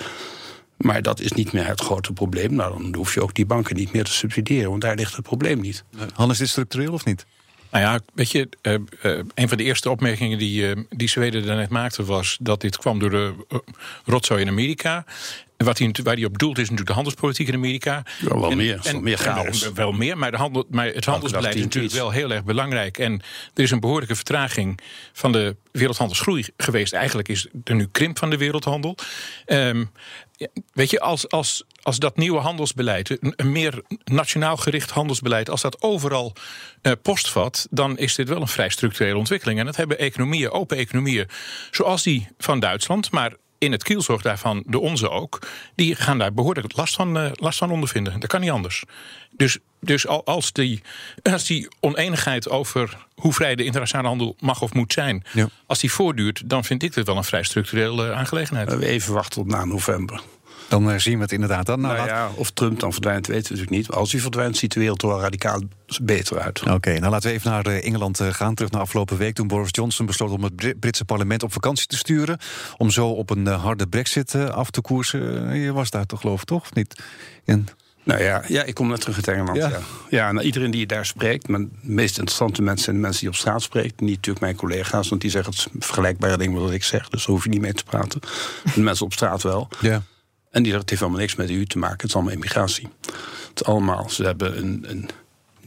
Maar 0.77 1.01
dat 1.01 1.19
is 1.19 1.31
niet 1.31 1.51
meer 1.51 1.67
het 1.67 1.81
grote 1.81 2.13
probleem. 2.13 2.53
Nou, 2.55 2.81
dan 2.81 2.95
hoef 2.95 3.13
je 3.13 3.21
ook 3.21 3.33
die 3.33 3.45
banken 3.45 3.75
niet 3.75 3.91
meer 3.91 4.03
te 4.03 4.11
subsidiëren, 4.11 4.69
want 4.69 4.81
daar 4.81 4.95
ligt 4.95 5.15
het 5.15 5.25
probleem 5.25 5.61
niet. 5.61 5.83
Han, 6.13 6.31
is 6.31 6.37
dit 6.37 6.49
structureel 6.49 6.93
of 6.93 7.05
niet? 7.05 7.25
Nou 7.71 7.83
ja, 7.83 7.99
weet 8.13 8.31
je, 8.31 8.49
uh, 8.61 8.73
uh, 8.73 9.23
een 9.33 9.47
van 9.47 9.57
de 9.57 9.63
eerste 9.63 9.89
opmerkingen 9.89 10.37
die, 10.37 10.75
uh, 10.75 10.83
die 10.89 11.09
Zweden 11.09 11.45
daarnet 11.45 11.69
maakte 11.69 12.03
was 12.05 12.37
dat 12.41 12.61
dit 12.61 12.77
kwam 12.77 12.99
door 12.99 13.09
de 13.09 13.33
rotzooi 14.05 14.41
in 14.41 14.47
Amerika. 14.47 15.05
En 15.59 15.65
wat 15.65 15.77
hij, 15.77 15.91
waar 16.03 16.15
hij 16.15 16.25
op 16.25 16.37
doelt 16.37 16.57
is 16.57 16.61
natuurlijk 16.61 16.87
de 16.87 16.93
handelspolitiek 16.93 17.47
in 17.47 17.53
Amerika. 17.53 18.03
Ja, 18.19 18.39
wel 18.39 18.51
en, 18.51 18.57
meer. 18.57 18.79
En, 18.83 19.03
meer 19.03 19.17
chaos. 19.17 19.63
En, 19.63 19.73
wel 19.73 19.91
meer, 19.91 20.17
maar, 20.17 20.31
de 20.31 20.37
handel, 20.37 20.65
maar 20.69 20.85
het 20.85 21.05
handelsbeleid 21.05 21.55
is 21.55 21.61
natuurlijk 21.61 21.93
wel 21.93 22.11
heel 22.11 22.31
erg 22.31 22.43
belangrijk. 22.43 22.97
En 22.97 23.21
er 23.53 23.63
is 23.63 23.71
een 23.71 23.79
behoorlijke 23.79 24.15
vertraging 24.15 24.79
van 25.13 25.31
de 25.31 25.55
wereldhandelsgroei 25.71 26.45
geweest. 26.57 26.93
Eigenlijk 26.93 27.27
is 27.27 27.47
er 27.63 27.75
nu 27.75 27.87
krimp 27.91 28.17
van 28.17 28.29
de 28.29 28.37
wereldhandel. 28.37 28.95
Um, 29.45 29.91
ja, 30.35 30.47
weet 30.73 30.89
je, 30.89 30.99
als, 30.99 31.29
als, 31.29 31.63
als 31.81 31.99
dat 31.99 32.17
nieuwe 32.17 32.39
handelsbeleid, 32.39 33.17
een, 33.21 33.51
meer 33.51 33.81
nationaal 34.03 34.57
gericht 34.57 34.89
handelsbeleid, 34.89 35.49
als 35.49 35.61
dat 35.61 35.81
overal 35.81 36.33
uh, 36.81 36.93
postvat, 37.01 37.67
dan 37.69 37.97
is 37.97 38.15
dit 38.15 38.29
wel 38.29 38.41
een 38.41 38.47
vrij 38.47 38.69
structurele 38.69 39.17
ontwikkeling. 39.17 39.59
En 39.59 39.65
dat 39.65 39.75
hebben 39.75 39.99
economieën, 39.99 40.51
open 40.51 40.77
economieën, 40.77 41.27
zoals 41.71 42.03
die 42.03 42.27
van 42.37 42.59
Duitsland, 42.59 43.11
maar 43.11 43.33
in 43.59 43.71
het 43.71 43.83
kielzorg 43.83 44.21
daarvan 44.21 44.63
de 44.65 44.79
onze 44.79 45.09
ook, 45.09 45.39
die 45.75 45.95
gaan 45.95 46.17
daar 46.17 46.33
behoorlijk 46.33 46.75
last 46.75 46.95
van, 46.95 47.17
uh, 47.17 47.31
last 47.33 47.57
van 47.57 47.71
ondervinden. 47.71 48.19
Dat 48.19 48.29
kan 48.29 48.41
niet 48.41 48.49
anders. 48.49 48.83
Dus, 49.31 49.57
dus 49.79 50.07
als, 50.07 50.51
die, 50.51 50.81
als 51.23 51.45
die 51.45 51.67
oneenigheid 51.79 52.49
over 52.49 52.97
hoe 53.15 53.33
vrij 53.33 53.55
de 53.55 53.63
internationale 53.63 54.07
handel 54.07 54.35
mag 54.39 54.61
of 54.61 54.73
moet 54.73 54.93
zijn, 54.93 55.23
ja. 55.33 55.49
als 55.65 55.79
die 55.79 55.91
voortduurt, 55.91 56.49
dan 56.49 56.63
vind 56.63 56.83
ik 56.83 56.93
dit 56.93 57.05
wel 57.05 57.17
een 57.17 57.23
vrij 57.23 57.43
structurele 57.43 58.13
aangelegenheid. 58.13 58.81
Even 58.81 59.13
wachten 59.13 59.41
tot 59.41 59.51
na 59.51 59.65
november. 59.65 60.21
Dan 60.69 60.89
uh, 60.89 60.97
zien 60.97 61.15
we 61.15 61.21
het 61.21 61.31
inderdaad 61.31 61.65
dan. 61.65 61.81
Nou, 61.81 61.95
nou 61.95 62.07
ja, 62.07 62.29
of 62.35 62.51
Trump 62.51 62.79
dan 62.79 62.91
verdwijnt, 62.91 63.27
weten 63.27 63.43
we 63.43 63.49
natuurlijk 63.49 63.77
niet. 63.77 63.89
Maar 63.89 63.97
als 63.97 64.11
hij 64.11 64.21
verdwijnt, 64.21 64.57
ziet 64.57 64.73
de 64.73 64.79
wereld 64.79 65.01
er 65.01 65.07
wel 65.07 65.19
radicaal 65.19 65.61
beter 66.01 66.39
uit. 66.39 66.61
Oké, 66.61 66.71
okay, 66.71 66.97
nou 66.97 67.11
laten 67.11 67.29
we 67.29 67.35
even 67.35 67.51
naar 67.51 67.65
Engeland 67.65 68.19
gaan. 68.21 68.55
Terug 68.55 68.71
naar 68.71 68.81
afgelopen 68.81 69.17
week 69.17 69.35
toen 69.35 69.47
Boris 69.47 69.69
Johnson 69.71 70.05
besloot 70.05 70.31
om 70.31 70.43
het 70.43 70.79
Britse 70.79 71.05
parlement 71.05 71.43
op 71.43 71.53
vakantie 71.53 71.87
te 71.87 71.97
sturen. 71.97 72.37
Om 72.77 72.89
zo 72.89 73.07
op 73.07 73.29
een 73.29 73.47
harde 73.47 73.87
brexit 73.87 74.35
af 74.35 74.69
te 74.69 74.81
koersen. 74.81 75.55
Je 75.55 75.73
was 75.73 75.89
daar 75.89 76.05
toch 76.05 76.21
geloof 76.21 76.41
ik, 76.41 76.47
toch? 76.47 76.61
Of 76.61 76.73
niet? 76.73 77.03
En... 77.45 77.67
Nou 78.03 78.23
ja, 78.23 78.43
ja, 78.47 78.63
ik 78.63 78.73
kom 78.73 78.87
net 78.87 79.01
terug 79.01 79.15
uit 79.15 79.27
Engeland. 79.27 79.57
Ja, 79.57 79.69
ja. 79.69 79.79
ja 80.09 80.31
nou, 80.31 80.45
iedereen 80.45 80.71
die 80.71 80.85
daar 80.85 81.05
spreekt, 81.05 81.47
maar 81.47 81.59
de 81.59 81.67
meest 81.81 82.17
interessante 82.17 82.61
mensen 82.61 82.83
zijn 82.83 82.95
de 82.95 83.01
mensen 83.01 83.19
die 83.19 83.29
op 83.29 83.35
straat 83.35 83.61
spreken. 83.61 84.05
Niet 84.05 84.15
natuurlijk 84.15 84.39
mijn 84.39 84.55
collega's, 84.55 85.09
want 85.09 85.21
die 85.21 85.29
zeggen 85.29 85.53
het 85.53 85.67
vergelijkbare 85.79 86.37
dingen 86.37 86.53
met 86.53 86.61
wat 86.61 86.71
ik 86.71 86.83
zeg. 86.83 87.09
Dus 87.09 87.25
daar 87.25 87.35
hoef 87.35 87.43
je 87.43 87.49
niet 87.49 87.61
mee 87.61 87.73
te 87.73 87.83
praten. 87.83 88.21
de 88.75 88.81
mensen 88.81 89.05
op 89.05 89.13
straat 89.13 89.43
wel. 89.43 89.67
Ja. 89.79 90.03
En 90.49 90.63
die 90.63 90.73
het 90.73 90.89
heeft 90.89 91.01
allemaal 91.01 91.19
niks 91.19 91.35
met 91.35 91.47
de 91.47 91.53
EU 91.53 91.65
te 91.65 91.77
maken. 91.77 91.97
Het 91.97 92.07
is 92.09 92.15
allemaal 92.15 92.33
immigratie. 92.33 92.89
Het 93.49 93.61
is 93.61 93.63
allemaal, 93.63 94.09
ze 94.09 94.23
hebben 94.23 94.57
een, 94.57 94.85
een 94.87 95.09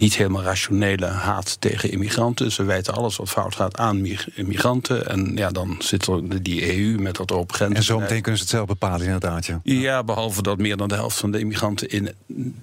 niet 0.03 0.17
helemaal 0.17 0.43
rationele 0.43 1.07
haat 1.07 1.61
tegen 1.61 1.91
immigranten. 1.91 2.53
Ze 2.53 2.65
wijten 2.65 2.95
alles 2.95 3.17
wat 3.17 3.31
fout 3.31 3.55
gaat 3.55 3.77
aan 3.77 4.07
immigranten. 4.35 5.09
En 5.09 5.37
ja, 5.37 5.51
dan 5.51 5.77
zit 5.79 6.07
er 6.07 6.43
die 6.43 6.77
EU 6.77 6.99
met 6.99 7.17
dat 7.17 7.33
open 7.33 7.55
grenzen. 7.55 7.77
En 7.77 7.83
zo 7.83 7.99
meteen 7.99 8.23
kunnen 8.23 8.37
ze 8.37 8.43
het 8.43 8.55
zelf 8.55 8.67
bepalen, 8.67 9.05
inderdaad. 9.07 9.47
Ja. 9.47 9.61
ja, 9.63 10.05
behalve 10.05 10.43
dat 10.43 10.59
meer 10.59 10.77
dan 10.77 10.89
de 10.89 10.95
helft 10.95 11.19
van 11.19 11.31
de 11.31 11.39
immigranten 11.39 11.89
in 11.89 12.11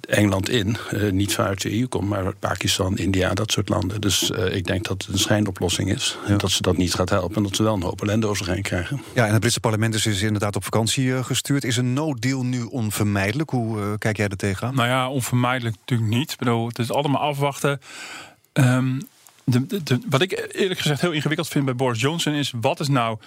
Engeland 0.08 0.48
in... 0.48 0.76
Uh, 0.92 1.12
niet 1.12 1.34
vanuit 1.34 1.62
de 1.62 1.78
EU 1.78 1.86
komt, 1.86 2.08
maar 2.08 2.24
uit 2.24 2.38
Pakistan, 2.38 2.96
India, 2.96 3.34
dat 3.34 3.52
soort 3.52 3.68
landen. 3.68 4.00
Dus 4.00 4.30
uh, 4.30 4.54
ik 4.54 4.66
denk 4.66 4.88
dat 4.88 5.02
het 5.02 5.12
een 5.12 5.18
schijnoplossing 5.18 5.92
is. 5.92 6.18
Ja. 6.26 6.36
Dat 6.36 6.50
ze 6.50 6.62
dat 6.62 6.76
niet 6.76 6.94
gaat 6.94 7.10
helpen 7.10 7.36
en 7.36 7.42
dat 7.42 7.56
ze 7.56 7.62
wel 7.62 7.74
een 7.74 7.82
hoop 7.82 8.02
ellende 8.02 8.26
over 8.26 8.44
zich 8.44 8.54
heen 8.54 8.62
krijgen. 8.62 9.02
Ja, 9.14 9.24
en 9.26 9.30
het 9.30 9.40
Britse 9.40 9.60
parlement 9.60 9.94
is 9.94 10.02
dus 10.02 10.22
inderdaad 10.22 10.56
op 10.56 10.64
vakantie 10.64 11.04
uh, 11.04 11.24
gestuurd. 11.24 11.64
Is 11.64 11.76
een 11.76 11.92
no-deal 11.92 12.44
nu 12.44 12.62
onvermijdelijk? 12.62 13.50
Hoe 13.50 13.98
kijk 13.98 14.16
jij 14.16 14.28
er 14.28 14.36
tegenaan? 14.36 14.74
Nou 14.74 14.88
ja, 14.88 15.08
onvermijdelijk 15.08 15.76
natuurlijk 15.76 16.10
niet. 16.10 16.32
Ik 16.32 16.38
bedoel, 16.38 16.68
het 16.68 16.78
is 16.78 16.92
allemaal 16.92 17.20
afwachten. 17.30 17.80
Um, 18.52 19.08
de, 19.44 19.66
de, 19.66 19.82
de, 19.82 20.00
wat 20.08 20.22
ik 20.22 20.48
eerlijk 20.52 20.80
gezegd 20.80 21.00
heel 21.00 21.12
ingewikkeld 21.12 21.48
vind 21.48 21.64
bij 21.64 21.74
Boris 21.74 22.00
Johnson 22.00 22.32
is: 22.32 22.52
wat 22.60 22.80
is 22.80 22.88
nou 22.88 23.18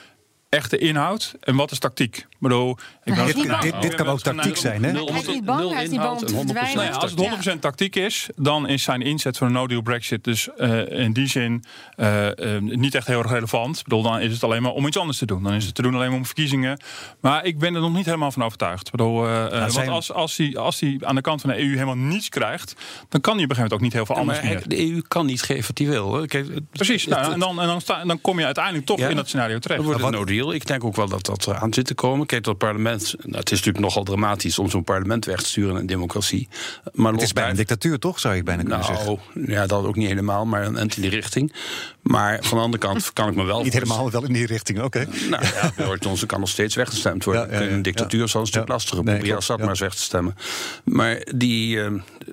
echte 0.54 0.78
inhoud 0.78 1.36
en 1.40 1.56
wat 1.56 1.72
is 1.72 1.80
tactiek? 1.80 2.18
Ik 2.18 2.50
bedoel, 2.50 2.78
ik 3.04 3.16
dit, 3.16 3.36
dit, 3.36 3.62
dit, 3.62 3.82
dit 3.82 3.96
kan 3.96 4.08
ook 4.08 4.20
tactiek 4.20 4.58
zijn, 4.58 4.84
hè? 4.84 4.92
Hij 4.92 5.20
is 5.20 5.28
niet 5.28 5.46
bang, 5.46 5.74
hij 5.74 5.84
is 5.84 5.90
niet 5.90 6.00
bang 6.00 6.20
om 6.22 6.26
te 6.26 6.34
verdwijnen. 6.34 6.76
Nou 6.76 6.88
ja, 6.88 6.96
als 6.96 7.12
het 7.12 7.56
100% 7.56 7.60
tactiek 7.60 7.96
is, 7.96 8.30
dan 8.36 8.68
is 8.68 8.84
zijn 8.84 9.02
inzet 9.02 9.38
voor 9.38 9.48
een 9.48 9.54
no-deal 9.54 9.82
Brexit 9.82 10.24
dus 10.24 10.50
uh, 10.58 11.00
in 11.00 11.14
die 11.14 11.28
zin 11.28 11.64
uh, 11.98 12.26
uh, 12.26 12.60
niet 12.60 12.96
echt 12.96 13.08
heel 13.08 13.20
erg 13.20 13.32
relevant. 13.32 13.78
Ik 13.78 13.84
bedoel, 13.84 14.02
dan 14.02 14.20
is 14.20 14.34
het 14.34 14.44
alleen 14.44 14.62
maar 14.62 14.72
om 14.72 14.88
iets 14.88 14.98
anders 14.98 15.18
te 15.18 15.26
doen. 15.26 15.44
Dan 15.44 15.54
is 15.54 15.66
het 15.66 15.76
te 15.76 15.82
doen 15.82 15.96
alleen 15.96 16.10
maar 16.10 16.18
om 16.18 16.26
verkiezingen. 16.26 16.80
Maar 17.20 17.46
ik 17.46 17.60
ben 17.60 17.76
er 17.76 17.82
nog 17.82 17.94
niet 17.94 18.06
helemaal 18.06 18.32
van 18.32 18.44
overtuigd. 18.44 18.86
Ik 18.86 18.92
bedoel, 18.92 19.22
nou, 19.22 19.72
want 19.72 19.88
als, 19.88 20.12
als, 20.12 20.38
hij, 20.38 20.58
als 20.58 20.80
hij 20.80 20.98
aan 21.02 21.16
de 21.16 21.22
kant 21.22 21.42
van 21.42 21.50
de 21.50 21.60
EU 21.60 21.72
helemaal 21.74 21.98
niets 21.98 22.30
krijgt, 22.30 22.76
dan 23.10 23.22
kan 23.22 23.36
hij 23.36 23.44
op 23.44 23.50
een 23.50 23.56
gegeven 23.56 23.56
moment 23.56 23.74
ook 23.74 23.82
niet 23.82 23.94
heel 23.94 24.06
veel 24.06 24.16
ja, 24.16 24.22
anders 24.22 24.42
meer. 24.42 24.68
De 24.68 24.92
EU 24.92 25.02
kan 25.08 25.26
niet 25.26 25.42
geven 25.42 25.68
wat 25.68 25.78
hij 25.78 25.88
wil. 25.88 26.26
Kijk, 26.26 26.48
Precies, 26.72 27.06
nou, 27.06 27.34
en, 27.34 27.40
dan, 27.40 27.62
en 27.62 27.68
dan, 27.68 27.82
sta, 27.82 28.06
dan 28.06 28.22
kom 28.22 28.40
je 28.40 28.46
uiteindelijk 28.46 28.86
toch 28.86 29.00
ja, 29.00 29.08
in 29.08 29.16
dat 29.16 29.28
scenario 29.28 29.60
terecht. 29.60 29.80
Dan 29.80 29.90
wordt 29.90 30.06
het 30.06 30.16
no 30.16 30.26
deal. 30.44 30.54
Ik 30.54 30.68
denk 30.68 30.84
ook 30.84 30.96
wel 30.96 31.08
dat 31.08 31.26
dat 31.26 31.48
aan 31.48 31.74
zit 31.74 31.86
te 31.86 31.94
komen. 31.94 32.26
Kijk, 32.26 32.44
dat 32.44 32.58
parlement. 32.58 33.16
Nou, 33.18 33.38
het 33.38 33.52
is 33.52 33.58
natuurlijk 33.58 33.86
nogal 33.86 34.04
dramatisch 34.04 34.60
om 34.60 34.70
zo'n 34.70 34.84
parlement 34.84 35.26
weg 35.26 35.42
te 35.42 35.50
sturen 35.50 35.72
in 35.72 35.78
een 35.78 35.86
democratie. 35.86 36.48
Maar 36.94 37.14
het 37.14 37.22
is 37.22 37.34
bijna 37.34 37.50
een 37.50 37.56
dictatuur, 37.56 38.00
toch? 38.00 38.20
Zou 38.20 38.36
je 38.36 38.44
bijna 38.44 38.62
kunnen 38.62 38.80
nou, 38.80 38.96
zeggen. 38.96 39.20
Ja, 39.54 39.66
dat 39.66 39.86
ook 39.86 39.96
niet 39.96 40.08
helemaal, 40.08 40.46
maar 40.46 40.64
in 40.64 40.92
die 40.96 41.10
richting. 41.10 41.54
Maar 42.02 42.38
van 42.42 42.58
de 42.58 42.64
andere 42.64 42.84
kant 42.84 43.12
kan 43.14 43.30
ik 43.30 43.36
me 43.36 43.44
wel. 43.44 43.64
Niet 43.64 43.74
helemaal 43.74 44.12
wel 44.12 44.24
in 44.24 44.34
die 44.34 44.46
richting, 44.46 44.82
oké. 44.82 44.86
Okay. 44.86 45.28
Nou 45.30 45.44
ja, 45.44 45.72
Boris 45.76 46.00
Johnson 46.00 46.28
kan 46.28 46.40
nog 46.40 46.50
steeds 46.50 46.76
weggestemd 46.76 47.24
worden. 47.24 47.50
Ja, 47.50 47.60
ja, 47.60 47.66
ja, 47.66 47.72
een 47.72 47.82
dictatuur 47.82 48.20
ja. 48.20 48.28
zal 48.28 48.42
een 48.42 48.48
stuk 48.48 48.68
lastiger. 48.68 49.04
Nee, 49.04 49.16
Probeer 49.16 49.36
Assad 49.36 49.60
maar 49.60 49.70
eens 49.70 49.80
weg 49.80 49.96
te 49.96 50.02
stemmen. 50.02 50.36
Maar, 50.84 51.28
die, 51.36 51.76
uh, 51.76 51.88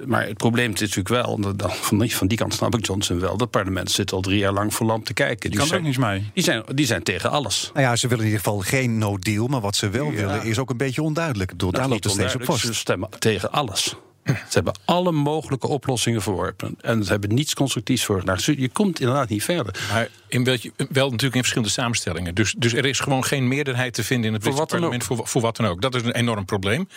maar 0.07 0.27
het 0.27 0.37
probleem 0.37 0.73
is 0.73 0.81
natuurlijk 0.81 1.09
wel, 1.09 1.41
dat, 1.57 1.77
van, 1.77 1.99
die, 1.99 2.17
van 2.17 2.27
die 2.27 2.39
kant 2.39 2.55
snap 2.55 2.75
ik 2.75 2.87
Johnson 2.87 3.21
wel. 3.21 3.37
Dat 3.37 3.51
parlement 3.51 3.91
zit 3.91 4.13
al 4.13 4.21
drie 4.21 4.39
jaar 4.39 4.53
lang 4.53 4.75
voor 4.75 4.87
lamp 4.87 5.05
te 5.05 5.13
kijken. 5.13 5.51
Die 5.51 5.59
kan 5.59 5.69
zijn, 5.69 5.81
er 5.81 5.87
ook 5.87 5.93
niets 5.93 6.05
mee. 6.05 6.31
Die 6.35 6.45
zijn, 6.45 6.63
die 6.75 6.87
zijn 6.87 7.03
tegen 7.03 7.31
alles. 7.31 7.71
Nou 7.75 7.87
ja, 7.87 7.97
ze 8.01 8.09
willen 8.09 8.25
in 8.25 8.31
ieder 8.31 8.45
geval 8.45 8.61
geen 8.61 8.99
no 8.99 9.19
deal. 9.19 9.47
Maar 9.47 9.61
wat 9.61 9.77
ze 9.77 9.89
wel 9.89 10.11
willen 10.11 10.43
is 10.43 10.59
ook 10.59 10.71
een 10.71 10.77
beetje 10.77 11.03
onduidelijk. 11.03 11.51
Bedoel, 11.51 11.71
daar 11.71 11.89
loopt 11.89 12.05
het 12.05 12.13
steeds 12.13 12.35
op 12.35 12.45
vast. 12.45 12.67
Ze 12.67 12.75
stemmen 12.75 13.09
tegen 13.19 13.53
alles. 13.53 13.97
Ze 14.25 14.35
hebben 14.49 14.75
alle 14.85 15.13
mogelijke 15.13 15.67
oplossingen 15.67 16.23
verworpen. 16.23 16.77
En 16.81 17.05
ze 17.05 17.11
hebben 17.11 17.35
niets 17.35 17.55
constructiefs 17.55 18.05
voor. 18.05 18.25
Nou, 18.25 18.39
je 18.57 18.69
komt 18.69 19.01
inderdaad 19.01 19.29
niet 19.29 19.45
verder. 19.45 19.87
Maar 19.93 20.09
in 20.29 20.45
wel, 20.45 20.57
wel 20.77 21.05
natuurlijk 21.05 21.35
in 21.35 21.41
verschillende 21.41 21.71
samenstellingen. 21.71 22.35
Dus, 22.35 22.55
dus 22.59 22.73
er 22.73 22.85
is 22.85 23.01
gewoon 23.01 23.25
geen 23.25 23.49
meerderheid 23.49 23.95
te 23.95 24.05
vinden 24.05 24.27
in 24.27 24.33
het 24.33 24.43
Britse 24.43 24.67
parlement 24.67 25.05
voor, 25.05 25.27
voor 25.27 25.41
wat 25.41 25.57
dan 25.57 25.67
ook. 25.67 25.83
Dat 25.83 25.95
is 25.95 26.03
een 26.03 26.15
enorm 26.15 26.45
probleem. 26.45 26.89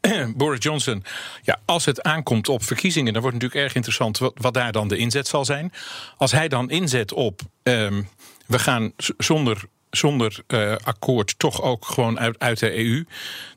Boris 0.36 0.62
Johnson, 0.62 1.04
ja, 1.42 1.60
als 1.64 1.84
het 1.84 2.02
aankomt 2.02 2.48
op 2.48 2.64
verkiezingen, 2.64 3.12
dan 3.12 3.22
wordt 3.22 3.36
het 3.36 3.42
natuurlijk 3.42 3.68
erg 3.68 3.76
interessant 3.76 4.18
wat, 4.18 4.32
wat 4.34 4.54
daar 4.54 4.72
dan 4.72 4.88
de 4.88 4.96
inzet 4.96 5.28
zal 5.28 5.44
zijn. 5.44 5.72
Als 6.16 6.32
hij 6.32 6.48
dan 6.48 6.70
inzet 6.70 7.12
op. 7.12 7.40
Um, 7.62 8.08
we 8.46 8.58
gaan 8.58 8.92
zonder 9.16 9.64
zonder 9.96 10.38
uh, 10.48 10.76
akkoord 10.84 11.38
toch 11.38 11.62
ook 11.62 11.84
gewoon 11.84 12.18
uit, 12.18 12.38
uit 12.38 12.58
de 12.58 12.76
EU. 12.76 13.04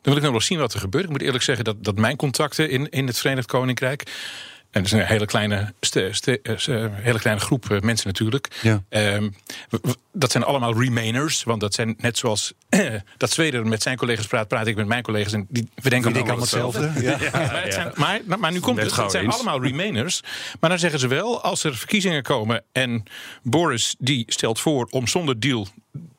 Dan 0.01 0.13
wil 0.13 0.15
ik 0.15 0.22
nog 0.22 0.31
wel 0.31 0.41
zien 0.41 0.60
wat 0.60 0.74
er 0.74 0.79
gebeurt. 0.79 1.03
Ik 1.03 1.10
moet 1.10 1.22
eerlijk 1.22 1.43
zeggen 1.43 1.65
dat, 1.65 1.84
dat 1.84 1.96
mijn 1.96 2.15
contacten 2.15 2.69
in, 2.69 2.89
in 2.89 3.08
het 3.08 3.19
Verenigd 3.19 3.48
Koninkrijk. 3.48 4.03
En 4.72 4.84
dat 4.84 4.91
is 4.91 5.00
een 5.00 5.05
hele 5.05 5.25
kleine, 5.25 5.74
ste, 5.79 6.10
ste, 6.12 6.39
uh, 6.43 6.86
hele 6.91 7.19
kleine 7.19 7.41
groep 7.41 7.79
mensen 7.81 8.08
natuurlijk. 8.08 8.48
Ja. 8.62 8.84
Um, 8.89 9.36
dat 10.12 10.31
zijn 10.31 10.43
allemaal 10.43 10.79
remainers. 10.79 11.43
Want 11.43 11.62
dat 11.62 11.74
zijn 11.74 11.96
net 11.98 12.17
zoals 12.17 12.53
dat 13.17 13.31
Zweden 13.31 13.69
met 13.69 13.81
zijn 13.81 13.98
collega's 13.98 14.27
praat, 14.27 14.48
praat 14.48 14.67
ik 14.67 14.75
met 14.75 14.88
mijn 14.88 15.03
collega's. 15.03 15.34
En 15.34 15.46
die, 15.50 15.69
we 15.75 15.89
denken 15.89 16.13
allemaal 16.13 16.39
hetzelfde. 16.39 16.91
Ja. 17.01 17.17
Ja. 17.22 17.72
Zijn, 17.72 17.91
maar, 17.96 18.19
maar, 18.39 18.51
nu 18.51 18.60
komt 18.60 18.77
het, 18.77 18.96
het 18.96 19.12
zijn 19.12 19.29
allemaal 19.29 19.62
remainers. 19.62 20.22
Maar 20.60 20.69
dan 20.69 20.79
zeggen 20.79 21.00
ze 21.00 21.08
wel, 21.08 21.41
als 21.41 21.63
er 21.63 21.75
verkiezingen 21.75 22.24
komen 22.24 22.63
en 22.72 23.03
Boris 23.43 23.96
die 24.00 24.24
stelt 24.27 24.60
voor 24.60 24.88
om 24.89 25.08
zonder 25.08 25.39
deal 25.39 25.67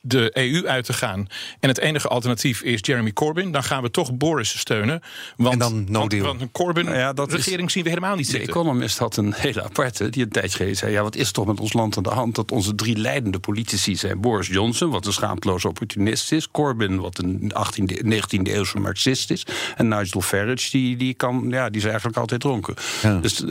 de 0.00 0.31
EU 0.35 0.67
uit 0.67 0.85
te 0.85 0.93
gaan 0.93 1.27
en 1.61 1.69
het 1.69 1.79
enige 1.79 2.09
alternatief 2.09 2.62
is 2.62 2.79
Jeremy 2.83 3.12
Corbyn, 3.12 3.50
dan 3.50 3.62
gaan 3.62 3.83
we 3.83 3.91
toch 3.91 4.17
Boris 4.17 4.59
steunen. 4.59 5.03
Want, 5.37 5.53
en 5.53 5.59
dan 5.59 5.85
no 5.89 5.99
want, 5.99 6.11
deal. 6.11 6.25
want 6.25 6.41
een 6.41 6.53
Corbyn-regering 6.53 7.61
ja, 7.61 7.69
zien 7.69 7.83
we 7.83 7.89
helemaal 7.89 8.17
niet 8.17 8.27
zitten. 8.27 8.47
De 8.47 8.53
Economist 8.53 8.99
had 8.99 9.17
een 9.17 9.33
hele 9.33 9.62
aparte 9.62 10.09
die 10.09 10.23
een 10.23 10.29
tijdje 10.29 10.57
geleden 10.57 10.77
zei: 10.77 10.93
ja, 10.93 11.03
wat 11.03 11.17
is 11.17 11.31
toch 11.31 11.47
met 11.47 11.61
ons 11.61 11.73
land 11.73 11.97
aan 11.97 12.03
de 12.03 12.11
hand 12.11 12.35
dat 12.35 12.53
onze 12.53 12.75
drie 12.75 12.97
leidende 12.97 13.39
politici 13.39 13.97
zijn 13.97 14.21
Boris 14.21 14.47
Johnson, 14.47 14.91
wat 14.91 15.07
een 15.07 15.12
schaamteloze 15.12 15.69
opportunist 15.69 16.33
is, 16.33 16.50
Corbyn, 16.50 17.00
wat 17.00 17.19
een 17.19 17.53
18e, 17.55 18.05
19e 18.05 18.43
eeuwse 18.43 18.79
marxist 18.79 19.31
is, 19.31 19.47
en 19.77 19.89
Nigel 19.89 20.21
Farage, 20.21 20.71
die, 20.71 20.97
die, 20.97 21.15
kan, 21.15 21.47
ja, 21.49 21.69
die 21.69 21.81
is 21.81 21.87
eigenlijk 21.87 22.17
altijd 22.17 22.41
dronken. 22.41 22.75
Ja. 23.03 23.17
Dus 23.17 23.41
uh, 23.41 23.49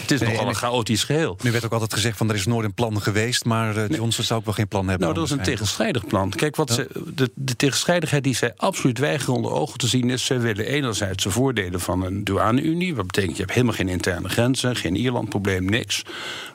het 0.00 0.10
is 0.10 0.20
nee, 0.20 0.30
nogal 0.30 0.48
een 0.48 0.54
chaotisch 0.54 1.04
geheel. 1.04 1.36
Nu 1.42 1.50
werd 1.50 1.64
ook 1.64 1.72
altijd 1.72 1.94
gezegd 1.94 2.16
van 2.16 2.28
er 2.28 2.34
is 2.34 2.46
nooit 2.46 2.64
een 2.64 2.74
plan 2.74 3.02
geweest, 3.02 3.44
maar 3.44 3.76
uh, 3.76 3.88
Johnson 3.88 4.08
nee. 4.16 4.26
zou 4.26 4.38
ook 4.38 4.44
wel 4.44 4.54
geen 4.54 4.68
plan 4.68 4.88
hebben. 4.88 5.06
Nou, 5.06 5.18
dat 5.18 5.24
is 5.24 5.30
een 5.30 5.42
tegenstrijdig 5.58 6.06
plan. 6.06 6.30
Kijk, 6.30 6.56
wat 6.56 6.70
ze, 6.70 6.88
de, 7.14 7.30
de 7.34 7.56
tegenstrijdigheid 7.56 8.24
die 8.24 8.34
zij 8.34 8.52
absoluut 8.56 8.98
weigeren 8.98 9.34
onder 9.34 9.52
ogen 9.52 9.78
te 9.78 9.86
zien 9.86 10.10
is... 10.10 10.24
ze 10.24 10.38
willen 10.38 10.66
enerzijds 10.66 11.22
de 11.22 11.30
voordelen 11.30 11.80
van 11.80 12.02
een 12.04 12.24
douane-unie... 12.24 12.94
wat 12.94 13.06
betekent 13.06 13.36
je 13.36 13.42
hebt 13.42 13.54
helemaal 13.54 13.74
geen 13.74 13.88
interne 13.88 14.28
grenzen, 14.28 14.76
geen 14.76 14.96
Ierland-probleem, 14.96 15.64
niks. 15.64 16.04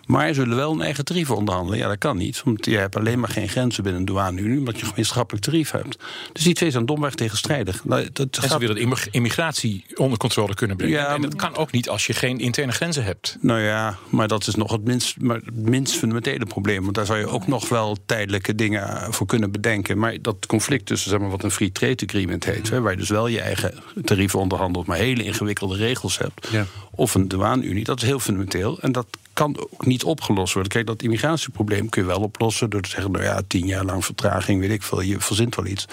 Maar 0.05 0.27
ze 0.27 0.33
zullen 0.33 0.55
wel 0.55 0.71
een 0.71 0.81
eigen 0.81 1.05
tarief 1.05 1.31
onderhandelen. 1.31 1.79
Ja, 1.79 1.87
dat 1.87 1.97
kan 1.97 2.17
niet, 2.17 2.41
want 2.43 2.65
je 2.65 2.77
hebt 2.77 2.95
alleen 2.95 3.19
maar 3.19 3.29
geen 3.29 3.49
grenzen 3.49 3.83
binnen 3.83 4.01
een 4.01 4.07
douane-unie... 4.07 4.57
omdat 4.57 4.75
je 4.75 4.81
een 4.81 4.87
gemeenschappelijk 4.87 5.45
tarief 5.45 5.71
hebt. 5.71 5.97
Dus 6.33 6.43
die 6.43 6.53
twee 6.53 6.71
zijn 6.71 6.85
domweg 6.85 7.15
tegenstrijdig. 7.15 7.85
Nou, 7.85 8.09
dat 8.13 8.37
en 8.41 8.49
ze 8.49 8.57
willen 8.57 8.97
immigratie 9.11 9.85
onder 9.95 10.17
controle 10.17 10.53
kunnen 10.53 10.77
brengen. 10.77 10.95
Ja, 10.95 11.15
en 11.15 11.21
dat 11.21 11.35
kan 11.35 11.55
ook 11.55 11.71
niet 11.71 11.89
als 11.89 12.05
je 12.05 12.13
geen 12.13 12.39
interne 12.39 12.71
grenzen 12.71 13.03
hebt. 13.03 13.37
Nou 13.41 13.59
ja, 13.59 13.97
maar 14.09 14.27
dat 14.27 14.47
is 14.47 14.55
nog 14.55 14.71
het 14.71 14.83
minst, 14.83 15.19
maar 15.19 15.35
het 15.35 15.55
minst 15.55 15.95
fundamentele 15.95 16.45
probleem. 16.45 16.83
Want 16.83 16.95
daar 16.95 17.05
zou 17.05 17.19
je 17.19 17.27
ook 17.27 17.47
nog 17.47 17.69
wel 17.69 17.97
tijdelijke 18.05 18.55
dingen 18.55 19.13
voor 19.13 19.27
kunnen 19.27 19.51
bedenken. 19.51 19.97
Maar 19.97 20.17
dat 20.21 20.45
conflict 20.45 20.85
tussen 20.85 21.09
zeg 21.09 21.19
maar, 21.19 21.29
wat 21.29 21.43
een 21.43 21.51
free 21.51 21.71
trade 21.71 22.05
agreement 22.05 22.45
heet... 22.45 22.69
Hè, 22.69 22.81
waar 22.81 22.91
je 22.91 22.97
dus 22.97 23.09
wel 23.09 23.27
je 23.27 23.41
eigen 23.41 23.73
tarieven 24.03 24.39
onderhandelt... 24.39 24.85
maar 24.85 24.97
hele 24.97 25.23
ingewikkelde 25.23 25.75
regels 25.75 26.17
hebt... 26.17 26.47
Ja. 26.51 26.65
of 26.91 27.15
een 27.15 27.27
douane-unie, 27.27 27.83
dat 27.83 28.01
is 28.01 28.07
heel 28.07 28.19
fundamenteel. 28.19 28.79
En 28.79 28.91
dat 28.91 29.07
kan 29.33 29.57
ook 29.59 29.85
niet 29.85 30.03
opgelost 30.03 30.53
worden. 30.53 30.71
Kijk, 30.71 30.87
dat 30.87 31.01
immigratieprobleem 31.01 31.89
kun 31.89 32.01
je 32.01 32.07
wel 32.07 32.21
oplossen... 32.21 32.69
door 32.69 32.81
te 32.81 32.89
zeggen, 32.89 33.11
nou 33.11 33.23
ja, 33.23 33.41
tien 33.47 33.65
jaar 33.65 33.85
lang 33.85 34.05
vertraging, 34.05 34.59
weet 34.59 34.71
ik 34.71 34.83
veel... 34.83 35.01
je 35.01 35.19
verzint 35.19 35.55
wel 35.55 35.65
iets. 35.65 35.85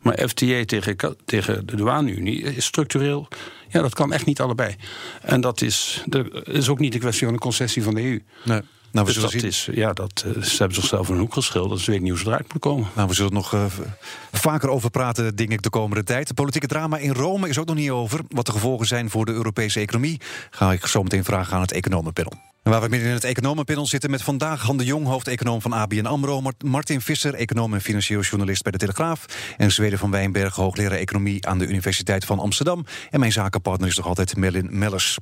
Maar 0.00 0.28
FTA 0.28 0.64
tegen, 0.64 1.16
tegen 1.24 1.66
de 1.66 1.76
douane-unie 1.76 2.42
is 2.42 2.64
structureel... 2.64 3.28
ja, 3.68 3.82
dat 3.82 3.94
kan 3.94 4.12
echt 4.12 4.26
niet 4.26 4.40
allebei. 4.40 4.74
En 5.22 5.40
dat 5.40 5.62
is, 5.62 6.02
dat 6.06 6.48
is 6.48 6.68
ook 6.68 6.78
niet 6.78 6.92
de 6.92 6.98
kwestie 6.98 7.24
van 7.24 7.34
een 7.34 7.40
concessie 7.40 7.82
van 7.82 7.94
de 7.94 8.02
EU. 8.02 8.22
Nee. 8.44 8.60
Nou, 8.94 9.06
we 9.06 9.12
dus 9.12 9.22
dat 9.22 9.30
zien. 9.30 9.42
is, 9.42 9.68
ja, 9.72 9.92
dat, 9.92 10.24
uh, 10.26 10.42
ze 10.42 10.56
hebben 10.56 10.76
zichzelf 10.76 11.08
in 11.08 11.14
een 11.14 11.20
hoek 11.20 11.32
geschilderd. 11.32 11.76
Dus 11.76 11.86
weet 11.86 12.00
niet 12.00 12.10
hoe 12.10 12.18
ze 12.18 12.26
eruit 12.26 12.52
moet 12.52 12.62
komen. 12.62 12.88
Nou, 12.94 13.08
we 13.08 13.14
zullen 13.14 13.32
nog 13.32 13.54
uh, 13.54 13.64
vaker 14.32 14.68
over 14.68 14.90
praten, 14.90 15.36
denk 15.36 15.52
ik, 15.52 15.62
de 15.62 15.70
komende 15.70 16.04
tijd. 16.04 16.28
De 16.28 16.34
politieke 16.34 16.66
drama 16.66 16.98
in 16.98 17.12
Rome 17.12 17.48
is 17.48 17.58
ook 17.58 17.66
nog 17.66 17.76
niet 17.76 17.90
over. 17.90 18.20
Wat 18.28 18.46
de 18.46 18.52
gevolgen 18.52 18.86
zijn 18.86 19.10
voor 19.10 19.24
de 19.24 19.32
Europese 19.32 19.80
economie... 19.80 20.20
ga 20.50 20.72
ik 20.72 20.86
zo 20.86 21.02
meteen 21.02 21.24
vragen 21.24 21.54
aan 21.54 21.60
het 21.60 21.72
economenpanel. 21.72 22.32
Waar 22.64 22.80
we 22.80 22.88
midden 22.88 23.08
in 23.08 23.14
het 23.14 23.24
economenpanel 23.24 23.86
zitten 23.86 24.10
met 24.10 24.22
vandaag 24.22 24.62
Han 24.62 24.76
de 24.76 24.84
Jong, 24.84 25.06
hoofdeconoom 25.06 25.60
van 25.60 25.72
ABN 25.72 26.06
AMRO... 26.06 26.42
Martin 26.64 27.00
Visser, 27.00 27.34
econoom 27.34 27.74
en 27.74 27.80
financieel 27.80 28.20
journalist 28.20 28.62
bij 28.62 28.72
de 28.72 28.78
Telegraaf... 28.78 29.26
en 29.56 29.72
Zweden 29.72 29.98
van 29.98 30.10
Wijnberg, 30.10 30.54
hoogleraar 30.54 30.98
economie 30.98 31.46
aan 31.46 31.58
de 31.58 31.66
Universiteit 31.66 32.24
van 32.24 32.38
Amsterdam... 32.38 32.84
en 33.10 33.20
mijn 33.20 33.32
zakenpartner 33.32 33.88
is 33.88 33.96
nog 33.96 34.06
altijd 34.06 34.36
Melin 34.36 34.78
Mellers. 34.78 35.18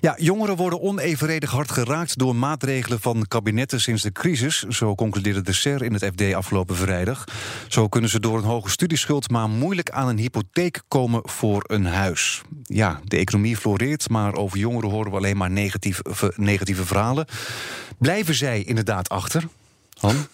Ja, 0.00 0.14
jongeren 0.18 0.56
worden 0.56 0.80
onevenredig 0.80 1.50
hard 1.50 1.70
geraakt 1.70 2.18
door 2.18 2.36
maatregelen 2.36 3.00
van 3.00 3.24
kabinetten 3.28 3.80
sinds 3.80 4.02
de 4.02 4.12
crisis. 4.12 4.62
Zo 4.62 4.94
concludeerde 4.94 5.42
de 5.42 5.52
SER 5.52 5.82
in 5.82 5.92
het 5.92 6.04
FD 6.04 6.34
afgelopen 6.34 6.76
vrijdag. 6.76 7.24
Zo 7.68 7.88
kunnen 7.88 8.10
ze 8.10 8.20
door 8.20 8.38
een 8.38 8.44
hoge 8.44 8.70
studieschuld 8.70 9.30
maar 9.30 9.48
moeilijk 9.48 9.90
aan 9.90 10.08
een 10.08 10.18
hypotheek 10.18 10.82
komen 10.88 11.20
voor 11.24 11.64
een 11.66 11.86
huis. 11.86 12.42
Ja, 12.62 13.00
de 13.04 13.16
economie 13.16 13.56
floreert, 13.56 14.08
maar 14.08 14.34
over 14.34 14.58
jongeren 14.58 14.90
horen 14.90 15.10
we 15.10 15.16
alleen 15.16 15.36
maar 15.36 15.50
negatief, 15.50 16.00
negatief 16.36 16.74
verhalen. 16.84 17.26
Blijven 17.98 18.34
zij 18.34 18.62
inderdaad 18.62 19.08
achter? 19.08 19.48
Han? 19.98 20.26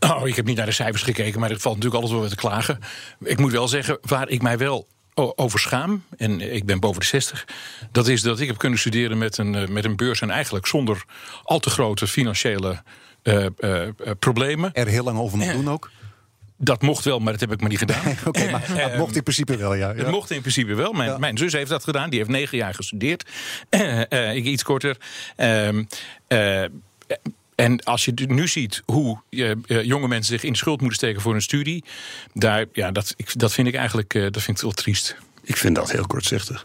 Oh, 0.00 0.28
ik 0.28 0.36
heb 0.36 0.44
niet 0.44 0.56
naar 0.56 0.66
de 0.66 0.72
cijfers 0.72 1.02
gekeken, 1.02 1.40
maar 1.40 1.50
er 1.50 1.60
valt 1.60 1.74
natuurlijk 1.74 2.04
alles 2.04 2.18
wel 2.18 2.28
te 2.28 2.36
klagen. 2.36 2.78
Ik 3.24 3.38
moet 3.38 3.52
wel 3.52 3.68
zeggen, 3.68 3.98
waar 4.02 4.28
ik 4.28 4.42
mij 4.42 4.58
wel 4.58 4.86
over 5.14 5.58
schaam, 5.58 6.04
en 6.16 6.54
ik 6.54 6.64
ben 6.64 6.80
boven 6.80 7.00
de 7.00 7.06
60, 7.06 7.48
dat 7.92 8.08
is 8.08 8.22
dat 8.22 8.40
ik 8.40 8.46
heb 8.46 8.58
kunnen 8.58 8.78
studeren 8.78 9.18
met 9.18 9.38
een, 9.38 9.54
eh, 9.54 9.68
met 9.68 9.84
een 9.84 9.96
beurs 9.96 10.20
en 10.20 10.30
eigenlijk 10.30 10.66
zonder 10.66 11.04
al 11.42 11.58
te 11.58 11.70
grote 11.70 12.06
financiële 12.06 12.82
uh, 13.22 13.46
uh, 13.58 13.88
problemen. 14.18 14.72
Er 14.72 14.86
heel 14.86 15.04
lang 15.04 15.18
over 15.18 15.38
moet 15.38 15.52
doen 15.52 15.70
ook? 15.70 15.90
Dat 16.58 16.82
mocht 16.82 17.04
wel, 17.04 17.18
maar 17.18 17.32
dat 17.32 17.40
heb 17.40 17.52
ik 17.52 17.60
maar 17.60 17.68
niet 17.68 17.78
gedaan. 17.78 18.16
Oké, 18.24 18.50
maar 18.50 18.64
dat 18.68 18.78
ehm, 18.78 18.98
mocht 18.98 19.16
in 19.16 19.22
principe 19.22 19.56
wel, 19.56 19.74
ja. 19.74 19.94
Het 19.94 20.10
mocht 20.10 20.30
in 20.30 20.40
principe 20.40 20.74
wel. 20.74 20.92
Mijn, 20.92 21.20
mijn, 21.20 21.38
zus 21.38 21.52
heeft 21.52 21.70
dat 21.70 21.84
gedaan. 21.84 22.10
Die 22.10 22.18
heeft 22.18 22.30
negen 22.30 22.58
jaar 22.58 22.74
gestudeerd. 22.74 23.28
Uh, 23.70 24.34
ik 24.40 24.44
iets 24.44 24.62
korter. 24.62 24.96
Uh, 25.36 26.64
en 27.54 27.84
als 27.84 28.04
je 28.04 28.12
nu 28.26 28.48
ziet 28.48 28.82
hoe 28.84 29.20
jonge 29.66 30.08
mensen 30.08 30.32
zich 30.32 30.42
in 30.42 30.52
de 30.52 30.58
schuld 30.58 30.80
moeten 30.80 30.98
steken 30.98 31.22
voor 31.22 31.34
een 31.34 31.42
studie, 31.42 31.84
daar, 32.34 32.64
ja, 32.72 32.90
dat, 32.90 33.14
ik, 33.16 33.38
dat 33.38 33.52
vind 33.52 33.68
ik 33.68 33.74
eigenlijk 33.74 34.12
dat 34.12 34.42
vind 34.42 34.56
ik 34.56 34.62
wel 34.62 34.72
triest. 34.72 35.16
Ik 35.42 35.56
vind 35.56 35.74
dat 35.74 35.90
heel 35.90 36.06
kortzichtig. 36.06 36.64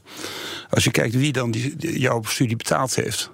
Als 0.72 0.84
je 0.84 0.92
kijkt 0.92 1.16
wie 1.16 1.32
dan 1.32 1.52
die, 1.52 2.00
jouw 2.00 2.24
studie 2.24 2.56
betaald 2.56 2.96
heeft, 2.96 3.30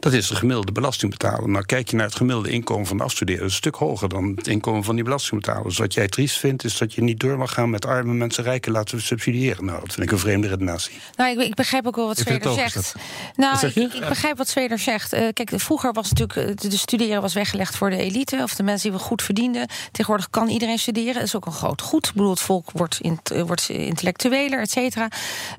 dat 0.00 0.12
is 0.12 0.28
de 0.28 0.34
gemiddelde 0.34 0.72
belastingbetaler. 0.72 1.48
Nou, 1.48 1.64
kijk 1.64 1.90
je 1.90 1.96
naar 1.96 2.06
het 2.06 2.14
gemiddelde 2.14 2.50
inkomen 2.50 2.86
van 2.86 2.96
de 2.96 3.02
afstudeerder, 3.02 3.44
een 3.44 3.50
stuk 3.50 3.74
hoger 3.74 4.08
dan 4.08 4.32
het 4.36 4.46
inkomen 4.46 4.84
van 4.84 4.94
die 4.94 5.04
belastingbetaler. 5.04 5.64
Dus 5.64 5.78
wat 5.78 5.94
jij 5.94 6.08
triest 6.08 6.38
vindt, 6.38 6.64
is 6.64 6.78
dat 6.78 6.94
je 6.94 7.02
niet 7.02 7.20
door 7.20 7.38
mag 7.38 7.52
gaan 7.52 7.70
met 7.70 7.86
arme 7.86 8.12
mensen 8.12 8.44
rijken 8.44 8.72
laten 8.72 9.02
subsidiëren. 9.02 9.64
Nou, 9.64 9.80
dat 9.80 9.92
vind 9.92 10.06
ik 10.06 10.12
een 10.12 10.18
vreemde 10.18 10.48
redenatie. 10.48 10.92
Nou, 11.16 11.30
ik, 11.30 11.46
ik 11.46 11.54
begrijp 11.54 11.86
ook 11.86 11.96
wel 11.96 12.06
wat 12.06 12.18
Zweder 12.18 12.52
zegt. 12.52 12.94
Nou, 13.36 13.56
zeg 13.56 13.76
ik, 13.76 13.92
ik, 13.92 14.08
begrijp 14.08 14.36
wat 14.36 14.48
Zweder 14.48 14.78
zegt. 14.78 15.14
Uh, 15.14 15.28
kijk, 15.32 15.52
vroeger 15.56 15.92
was 15.92 16.12
natuurlijk 16.12 16.62
eh, 16.62 16.70
de 16.70 16.76
studeren 16.76 17.22
was 17.22 17.34
weggelegd 17.34 17.76
voor 17.76 17.90
de 17.90 17.96
elite 17.96 18.40
of 18.42 18.54
de 18.54 18.62
mensen 18.62 18.90
die 18.90 18.98
we 18.98 19.04
goed 19.04 19.22
verdienden. 19.22 19.68
Tegenwoordig 19.92 20.30
kan 20.30 20.48
iedereen 20.48 20.78
studeren. 20.78 21.14
Dat 21.14 21.22
is 21.22 21.36
ook 21.36 21.46
een 21.46 21.52
groot 21.52 21.80
goed. 21.80 22.06
Ik 22.06 22.12
bedoel, 22.12 22.30
het 22.30 22.40
volk 22.40 22.70
wordt, 22.70 22.98
in, 23.00 23.20
eh, 23.22 23.42
wordt 23.42 23.68
intellectueler, 23.68 24.60
et 24.60 24.70
cetera. 24.70 25.08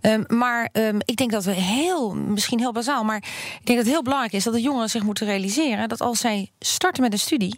Um, 0.01 0.23
maar 0.27 0.69
um, 0.73 0.96
ik 1.05 1.15
denk 1.15 1.31
dat 1.31 1.43
we 1.43 1.51
heel, 1.51 2.15
misschien 2.15 2.59
heel 2.59 2.71
bazaal, 2.71 3.03
maar 3.03 3.17
ik 3.17 3.61
denk 3.65 3.77
dat 3.77 3.77
het 3.77 3.87
heel 3.87 4.01
belangrijk 4.03 4.33
is 4.33 4.43
dat 4.43 4.53
de 4.53 4.61
jongeren 4.61 4.89
zich 4.89 5.03
moeten 5.03 5.25
realiseren 5.25 5.89
dat 5.89 6.01
als 6.01 6.19
zij 6.19 6.51
starten 6.59 7.03
met 7.03 7.13
een 7.13 7.19
studie, 7.19 7.57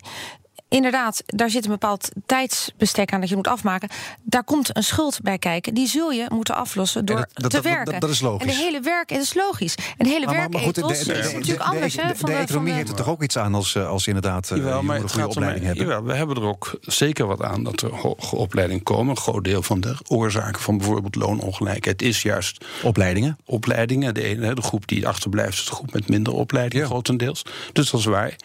inderdaad, 0.69 1.23
daar 1.25 1.49
zit 1.49 1.65
een 1.65 1.71
bepaald 1.71 2.09
tijdsbestek 2.25 3.13
aan 3.13 3.19
dat 3.19 3.29
je 3.29 3.35
moet 3.35 3.47
afmaken. 3.47 3.89
Daar 4.21 4.43
komt 4.43 4.77
een 4.77 4.83
schuld 4.83 5.19
bij 5.21 5.37
kijken. 5.37 5.73
Die 5.73 5.87
zul 5.87 6.11
je 6.11 6.25
moeten 6.29 6.55
aflossen 6.55 7.05
door 7.05 7.27
te 7.33 7.61
werken. 7.61 7.99
Dat, 7.99 8.09
is 8.09 8.21
logisch. 8.21 8.47
En 8.47 8.47
de 8.47 8.63
hele 8.63 8.81
werk, 8.81 9.09
dat 9.09 9.21
is 9.21 9.33
logisch. 9.33 9.75
En 9.97 10.05
de 10.05 10.09
hele 10.09 10.25
werk 10.25 10.53
is 10.55 10.65
natuurlijk 10.65 11.59
anders. 11.59 11.95
De, 11.95 12.01
de, 12.01 12.25
de, 12.25 12.33
economie 12.33 12.73
heeft 12.73 12.89
er 12.89 12.95
toch 12.95 13.09
ook 13.09 13.23
iets 13.23 13.37
aan 13.37 13.55
als, 13.55 13.75
eh, 13.75 13.89
als 13.89 14.07
inderdaad 14.07 14.49
uh, 14.49 14.57
jawel, 14.57 14.95
een 14.95 15.09
goede 15.09 15.27
opleiding 15.27 15.65
hebben? 15.65 15.83
Jawel, 15.85 16.03
we 16.03 16.13
hebben 16.13 16.35
er 16.35 16.43
ook 16.43 16.79
zeker 16.81 17.27
wat 17.27 17.41
aan 17.41 17.63
dat 17.63 17.81
er 17.81 17.95
hoge 17.95 18.35
opleidingen 18.35 18.83
komen. 18.83 19.09
Een 19.09 19.21
groot 19.21 19.43
deel 19.43 19.63
van 19.63 19.81
de 19.81 19.95
oorzaken 20.07 20.61
van 20.61 20.77
bijvoorbeeld 20.77 21.15
loonongelijkheid 21.15 22.01
is 22.01 22.21
juist... 22.21 22.65
Opleidingen? 22.83 23.37
Opleidingen. 23.45 24.13
De, 24.13 24.23
ene, 24.23 24.55
de 24.55 24.61
groep 24.61 24.87
die 24.87 25.07
achterblijft 25.07 25.57
is 25.57 25.65
de 25.65 25.71
groep 25.71 25.93
met 25.93 26.09
minder 26.09 26.33
opleiding, 26.33 26.85
grotendeels. 26.85 27.45
Dus 27.73 27.91
dat 27.91 27.99
is 27.99 28.05
waar. 28.05 28.35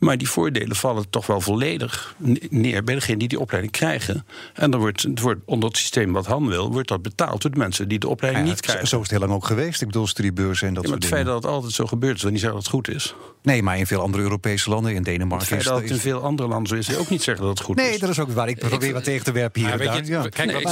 Maar 0.00 0.18
die 0.18 0.28
voordelen 0.28 0.76
vallen 0.76 1.10
toch 1.10 1.26
wel 1.26 1.40
volledig 1.40 2.14
neer 2.50 2.84
bij 2.84 2.94
degene 2.94 3.18
die 3.18 3.28
die 3.28 3.40
opleiding 3.40 3.72
krijgen. 3.72 4.26
En 4.54 4.70
dan 4.70 4.80
wordt, 4.80 5.02
het 5.02 5.20
wordt 5.20 5.40
onder 5.44 5.68
het 5.68 5.78
systeem 5.78 6.12
wat 6.12 6.26
Han 6.26 6.48
wil, 6.48 6.72
wordt 6.72 6.88
dat 6.88 7.02
betaald 7.02 7.42
door 7.42 7.50
de 7.50 7.58
mensen 7.58 7.88
die 7.88 7.98
de 7.98 8.08
opleiding 8.08 8.46
niet 8.46 8.60
krijgen. 8.60 8.88
Zo 8.88 8.96
is 8.96 9.02
het 9.02 9.10
heel 9.10 9.20
lang 9.20 9.32
ook 9.32 9.46
geweest. 9.46 9.80
Ik 9.80 9.86
bedoel, 9.86 10.06
studiebeurzen 10.06 10.68
en 10.68 10.74
dat 10.74 10.82
ja, 10.82 10.88
soort 10.88 11.00
dingen. 11.00 11.16
Het 11.16 11.26
feit 11.26 11.42
dat 11.42 11.44
het 11.50 11.52
altijd 11.54 11.72
zo 11.72 11.86
gebeurt, 11.86 12.16
is 12.16 12.22
wil 12.22 12.30
niet 12.30 12.40
zeggen 12.40 12.58
dat 12.58 12.66
het 12.66 12.76
goed 12.76 12.94
is. 12.94 13.14
Nee, 13.42 13.62
maar 13.62 13.78
in 13.78 13.86
veel 13.86 14.00
andere 14.00 14.22
Europese 14.22 14.70
landen, 14.70 14.94
in 14.94 15.02
Denemarken... 15.02 15.48
Het 15.48 15.62
feit 15.62 15.74
dat 15.74 15.82
het 15.82 15.90
in 15.90 15.96
veel 15.96 16.22
andere 16.22 16.48
landen 16.48 16.68
zo 16.68 16.74
is, 16.74 16.88
wil 16.88 16.98
ook 16.98 17.10
niet 17.10 17.22
zeggen 17.22 17.44
dat 17.44 17.58
het 17.58 17.66
goed 17.66 17.76
nee, 17.76 17.84
is. 17.84 17.90
Nee, 17.90 18.00
dat 18.00 18.08
is 18.08 18.18
ook 18.18 18.30
waar. 18.30 18.48
Ik 18.48 18.58
probeer 18.58 18.92
wat 18.92 19.04
tegen 19.04 19.24
te 19.24 19.32
werpen 19.32 19.60
hier. 19.60 19.78
weet 19.78 20.06
je, 20.06 20.12
ja. 20.12 20.28
Kijk, 20.28 20.52
nee, 20.52 20.62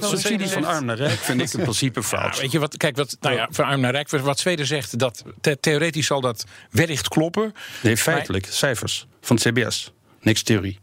wat 0.00 0.20
Zweden, 0.20 0.48
van 0.48 0.64
arm 0.64 0.84
naar 0.84 0.96
rijk 0.96 1.18
vind 1.18 1.40
ik 1.40 1.52
in 1.52 1.60
principe 1.60 2.02
fout. 2.02 2.34
Ja, 2.34 2.40
weet 2.40 2.52
je 2.52 2.58
wat, 2.58 2.76
kijk, 2.76 2.96
wat, 2.96 3.16
nou 3.20 3.34
ja, 3.34 3.48
van 3.50 3.64
arm 3.64 3.80
naar 3.80 3.90
rijk, 3.90 4.10
wat 4.10 4.38
Zweden 4.38 4.66
zegt, 4.66 4.98
dat 4.98 5.24
the 5.40 5.58
theoretisch 5.60 6.06
zal 6.06 6.20
dat 6.20 6.44
wellicht 6.70 7.08
kloppen. 7.08 7.54
Nee, 7.82 7.96
feitelijk, 7.96 8.46
cijfers 8.74 9.06
van 9.20 9.36
het 9.36 9.44
CBS. 9.48 9.92
Niks 10.20 10.42
theorie. 10.42 10.78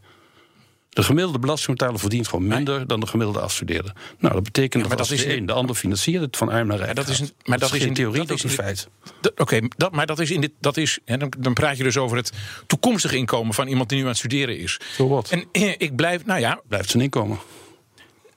De 0.88 1.02
gemiddelde 1.02 1.38
belastingbetaler 1.38 1.98
verdient 2.00 2.28
gewoon 2.28 2.46
minder 2.46 2.86
dan 2.86 3.00
de 3.00 3.06
gemiddelde 3.06 3.40
afstudeerde. 3.40 3.92
Nou, 4.18 4.34
dat 4.34 4.42
betekent 4.42 4.72
maar 4.74 4.82
dat, 4.96 4.98
dat 4.98 5.10
als 5.10 5.10
is 5.20 5.24
de 5.26 5.36
een 5.36 5.46
de 5.46 5.52
ander 5.52 5.74
financiert 5.76 6.22
het 6.22 6.36
van 6.36 6.48
arm 6.48 6.66
naar 6.66 6.76
rijk. 6.76 6.88
Ja, 6.88 6.94
dat 6.94 7.08
is 7.08 7.18
een- 7.20 7.30
maar 7.44 7.58
dat 7.58 7.72
is 7.72 7.78
geen 7.78 7.88
in- 7.88 7.94
theorie, 7.94 8.18
dat 8.18 8.28
dat 8.28 8.36
is 8.36 8.42
een 8.42 8.50
feit. 8.50 8.88
Oké, 9.36 9.60
dat, 9.76 9.92
maar 9.92 10.06
dat 10.06 10.18
is 10.18 10.30
in 10.30 10.40
dit, 10.40 10.50
dat 10.60 10.76
is, 10.76 10.98
hè, 11.04 11.16
dan, 11.16 11.32
dan 11.38 11.52
praat 11.52 11.76
je 11.76 11.82
dus 11.82 11.96
over 11.96 12.16
het 12.16 12.32
toekomstige 12.66 13.16
inkomen 13.16 13.54
van 13.54 13.66
iemand 13.68 13.88
die 13.88 13.98
nu 13.98 14.02
aan 14.04 14.10
het 14.10 14.18
studeren 14.18 14.58
is. 14.58 14.80
Zo 14.96 15.08
wat. 15.08 15.30
En 15.30 15.44
eh, 15.52 15.74
ik 15.78 15.96
blijf, 15.96 16.24
nou 16.24 16.40
ja, 16.40 16.60
Blijft 16.68 16.90
zijn 16.90 17.02
inkomen. 17.02 17.38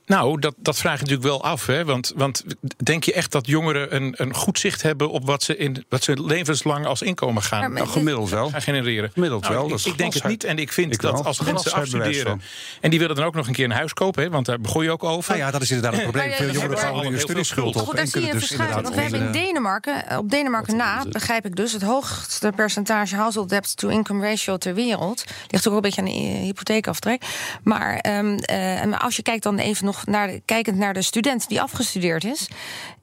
Nou, 0.06 0.40
dat, 0.40 0.54
dat 0.58 0.78
vraag 0.78 0.94
je 0.94 1.00
natuurlijk 1.02 1.28
wel 1.28 1.44
af. 1.44 1.66
Hè? 1.66 1.86
Want, 1.86 2.14
want 2.16 2.44
denk 2.84 3.04
je 3.04 3.14
echt 3.14 3.32
dat 3.32 3.48
jongeren 3.48 3.96
een, 3.96 4.14
een 4.18 4.34
goed 4.34 4.60
zicht 4.60 4.82
hebben 4.82 5.10
op 5.10 5.26
wat 5.26 5.44
ze, 5.44 5.58
in, 5.58 5.86
wat 5.90 6.04
ze 6.04 6.24
levenslang 6.24 6.86
als 6.86 7.02
inkomen 7.02 7.42
gaan, 7.44 7.74
Nou, 7.74 7.88
gemiddeld 7.88 8.30
wel. 8.30 8.50
gaan 8.50 8.62
genereren? 8.62 9.12
Gemiddeld 9.14 9.42
Nou, 9.42 9.54
wel, 9.56 9.78
Ik, 9.78 9.86
ik 9.86 9.98
denk 9.98 10.14
het 10.14 10.24
niet. 10.28 10.44
En 10.44 10.58
ik 10.58 10.72
vind 10.72 10.94
Ik 10.94 11.02
dat 11.02 11.12
wel. 11.12 11.24
als 11.26 11.40
mensen 11.42 11.72
afstuderen 11.74 12.42
en 12.82 12.90
die 12.90 13.00
willen 13.00 13.16
dan 13.16 13.26
ook 13.26 13.36
nog 13.36 13.48
een 13.48 13.54
keer 13.54 13.66
een 13.66 13.72
huis 13.72 13.94
kopen, 13.94 14.24
hè, 14.24 14.30
want 14.30 14.46
daar 14.46 14.60
begon 14.62 14.84
je 14.84 14.92
ook 14.92 15.04
over. 15.04 15.32
Nou 15.34 15.46
ja, 15.46 15.52
dat 15.52 15.62
is 15.62 15.72
inderdaad 15.72 15.94
een 16.00 16.04
probleem. 16.04 16.32
Veel 16.32 16.48
eh, 16.48 16.54
jongeren 16.54 16.72
maar- 16.76 16.82
bouwen 16.82 17.02
nu 17.02 17.08
een 17.08 17.14
heel 17.16 17.20
veel 17.20 17.30
studieschuld 17.30 17.70
schuld. 17.70 17.76
op. 17.76 17.82
Goed, 17.88 17.96
daar 17.96 18.06
en 18.06 18.12
zie 18.12 18.22
je 18.22 18.28
een 18.28 18.34
dus 18.34 18.46
verschuiving. 18.48 18.82
Want 18.84 18.96
we 18.96 19.02
hebben 19.02 19.22
in 19.22 19.32
Denemarken, 19.32 20.18
op 20.18 20.30
Denemarken 20.30 20.76
na, 20.76 21.00
het? 21.00 21.12
begrijp 21.14 21.46
ik 21.46 21.56
dus, 21.56 21.72
het 21.72 21.82
hoogste 21.82 22.52
percentage 22.56 23.16
household 23.16 23.50
debt 23.50 23.78
to 23.78 23.88
income 23.90 24.28
ratio 24.30 24.58
ter 24.58 24.74
wereld. 24.74 25.24
Ligt 25.48 25.68
ook 25.68 25.74
wel 25.74 25.76
een 25.76 25.82
beetje 25.82 26.02
aan 26.02 26.08
de 26.08 26.14
eh, 26.14 26.42
hypotheekaftrek. 26.42 27.22
Maar 27.64 27.98
ehm, 27.98 28.38
eh, 28.38 28.84
maar 28.84 29.00
als 29.00 29.16
je 29.16 29.22
kijkt 29.22 29.44
dan 29.44 29.58
even 29.58 29.86
nog 29.86 29.95
naar, 30.06 30.28
de- 30.28 30.42
kijkend 30.46 30.78
naar 30.78 30.94
de 30.94 31.02
student 31.02 31.48
die 31.48 31.62
afgestudeerd 31.62 32.24
is. 32.24 32.48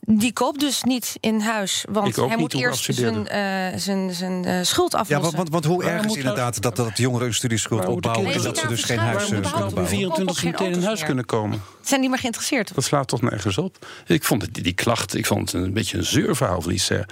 Die 0.07 0.33
koopt 0.33 0.61
dus 0.61 0.83
niet 0.83 1.17
in 1.21 1.41
huis, 1.41 1.85
want 1.91 2.17
hij 2.17 2.37
moet 2.37 2.55
eerst 2.55 2.85
zijn, 2.95 3.29
eh, 3.29 3.79
zijn, 3.79 4.15
zijn 4.15 4.45
eh, 4.45 4.59
schuld 4.63 4.93
Ja, 4.93 4.99
aflossen. 4.99 5.37
want, 5.37 5.37
want, 5.37 5.49
want 5.51 5.65
hoe 5.65 5.85
erg 5.85 6.05
is 6.05 6.15
inderdaad 6.17 6.63
dat, 6.63 6.77
dat 6.77 6.99
jongeren 6.99 7.27
een 7.27 7.35
studieschuld 7.35 7.87
opbouwen... 7.87 8.33
en 8.33 8.43
dat 8.43 8.59
ze 8.59 8.67
dus 8.67 8.83
geen 8.85 8.99
huis 8.99 9.23
eh, 9.23 9.29
kunnen 9.29 9.51
bouwen? 9.51 9.89
24 9.89 10.39
geen 10.39 10.51
meteen 10.51 10.73
in 10.73 10.83
huis 10.83 10.97
meer. 10.99 11.07
kunnen 11.07 11.25
komen. 11.27 11.63
Zijn 11.83 12.01
die 12.01 12.11
maar 12.11 12.19
geïnteresseerd? 12.19 12.75
Dat 12.75 12.85
slaat 12.85 13.09
toch 13.09 13.23
nergens 13.23 13.59
op. 13.59 13.87
Ik 14.07 14.25
vond 14.25 14.43
het, 14.43 14.55
die 14.55 14.73
klacht, 14.73 15.15
ik 15.15 15.27
vond 15.27 15.53
het 15.53 15.63
een 15.63 15.73
beetje 15.73 15.99
een 15.99 16.05
zeurverhaal 16.05 16.61
van 16.63 16.73
Lice. 16.73 17.07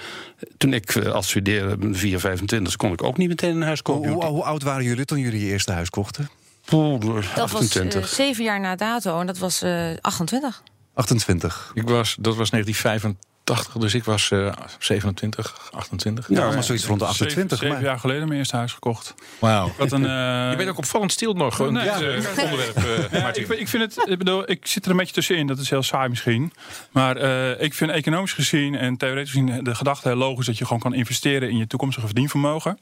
Toen 0.56 0.72
ik 0.72 0.96
als 1.06 1.28
studeerde, 1.28 1.76
mijn 1.76 1.96
4, 1.96 2.20
25, 2.20 2.76
kon 2.76 2.92
ik 2.92 3.02
ook 3.02 3.16
niet 3.16 3.28
meteen 3.28 3.56
een 3.56 3.62
huis 3.62 3.80
Hoe, 3.82 3.94
kopen. 3.94 4.10
hoe, 4.12 4.24
hoe 4.24 4.42
oud 4.44 4.62
waren 4.62 4.84
jullie 4.84 5.04
toen 5.04 5.18
jullie 5.18 5.40
je 5.44 5.50
eerste 5.52 5.72
huis 5.72 5.90
kochten? 5.90 6.30
Poeh, 6.70 7.34
Dat 7.34 7.50
was 7.50 7.60
28. 7.60 8.00
eh, 8.02 8.06
zeven 8.08 8.44
jaar 8.44 8.60
na 8.60 8.76
dato 8.76 9.20
en 9.20 9.26
dat 9.26 9.38
was 9.38 9.62
eh 9.62 9.90
28. 10.00 10.62
28. 10.94 11.70
Ik 11.74 11.88
was, 11.88 12.16
dat 12.20 12.36
was 12.36 12.50
1985, 12.50 13.29
dus 13.78 13.94
ik 13.94 14.04
was 14.04 14.30
eh 14.30 14.52
27, 14.78 15.70
28. 15.72 16.28
Ja, 16.28 16.50
maar 16.50 16.62
zoiets 16.64 16.86
rond 16.86 16.98
de 17.00 17.06
28. 17.06 17.58
Zeven, 17.58 17.74
maar- 17.74 17.84
jaar 17.84 17.98
geleden 17.98 18.26
mijn 18.26 18.38
eerste 18.38 18.56
huis 18.56 18.72
gekocht. 18.72 19.14
Wauw. 19.38 19.72
Eh, 19.78 19.88
Je 20.50 20.54
bent 20.56 20.68
ook 20.68 20.78
opvallend 20.78 21.12
stil 21.12 21.32
nog, 21.32 21.56
gewoon 21.56 21.72
Nee, 21.72 21.82
dit 21.84 21.98
ja. 21.98 22.00
eh, 22.00 22.44
onderwerp, 22.44 22.76
eh, 22.76 23.20
Ja, 23.20 23.28
ik, 23.28 23.46
vind- 23.46 23.60
ik 23.60 23.68
vind 23.68 23.82
het, 23.94 24.08
ik 24.08 24.18
bedoel, 24.18 24.50
ik 24.50 24.66
zit 24.66 24.84
er 24.84 24.90
een 24.90 24.96
beetje 24.96 25.12
tussenin. 25.14 25.46
Dat 25.46 25.58
is 25.58 25.70
heel 25.70 25.82
saai 25.82 26.08
misschien. 26.08 26.52
Maar 26.90 27.16
eh, 27.16 27.60
ik 27.64 27.74
vind 27.74 27.90
economisch 27.90 28.32
gezien 28.32 28.74
en 28.74 28.96
theoretisch 28.96 29.30
gezien 29.30 29.64
de 29.64 29.74
gedachte 29.74 30.08
heel 30.08 30.16
logisch 30.16 30.46
dat 30.46 30.58
je 30.58 30.64
gewoon 30.64 30.80
kan 30.82 30.94
investeren 30.94 31.50
in 31.50 31.56
je 31.56 31.66
toekomstige 31.66 32.06
verdienvermogen. 32.06 32.78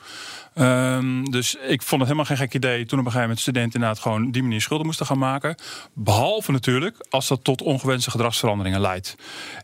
Ehm, 0.55 1.25
dus 1.25 1.55
ik 1.55 1.83
vond 1.83 2.00
het 2.00 2.11
helemaal 2.11 2.25
geen 2.25 2.37
gek 2.37 2.55
idee 2.55 2.79
toen 2.87 2.99
op 2.99 3.05
een 3.05 3.11
gegeven 3.12 3.21
moment 3.21 3.41
studenten 3.41 3.73
inderdaad 3.75 4.03
gewoon 4.03 4.31
die 4.31 4.42
manier 4.42 4.61
schulden 4.61 4.87
moesten 4.87 5.07
gaan 5.07 5.18
maken. 5.18 5.55
Behalve 5.92 6.53
natuurlijk 6.53 7.07
als 7.11 7.29
dat 7.29 7.44
tot 7.44 7.62
ongewenste 7.62 8.11
gedragsveranderingen 8.11 8.81
leidt. 8.81 9.14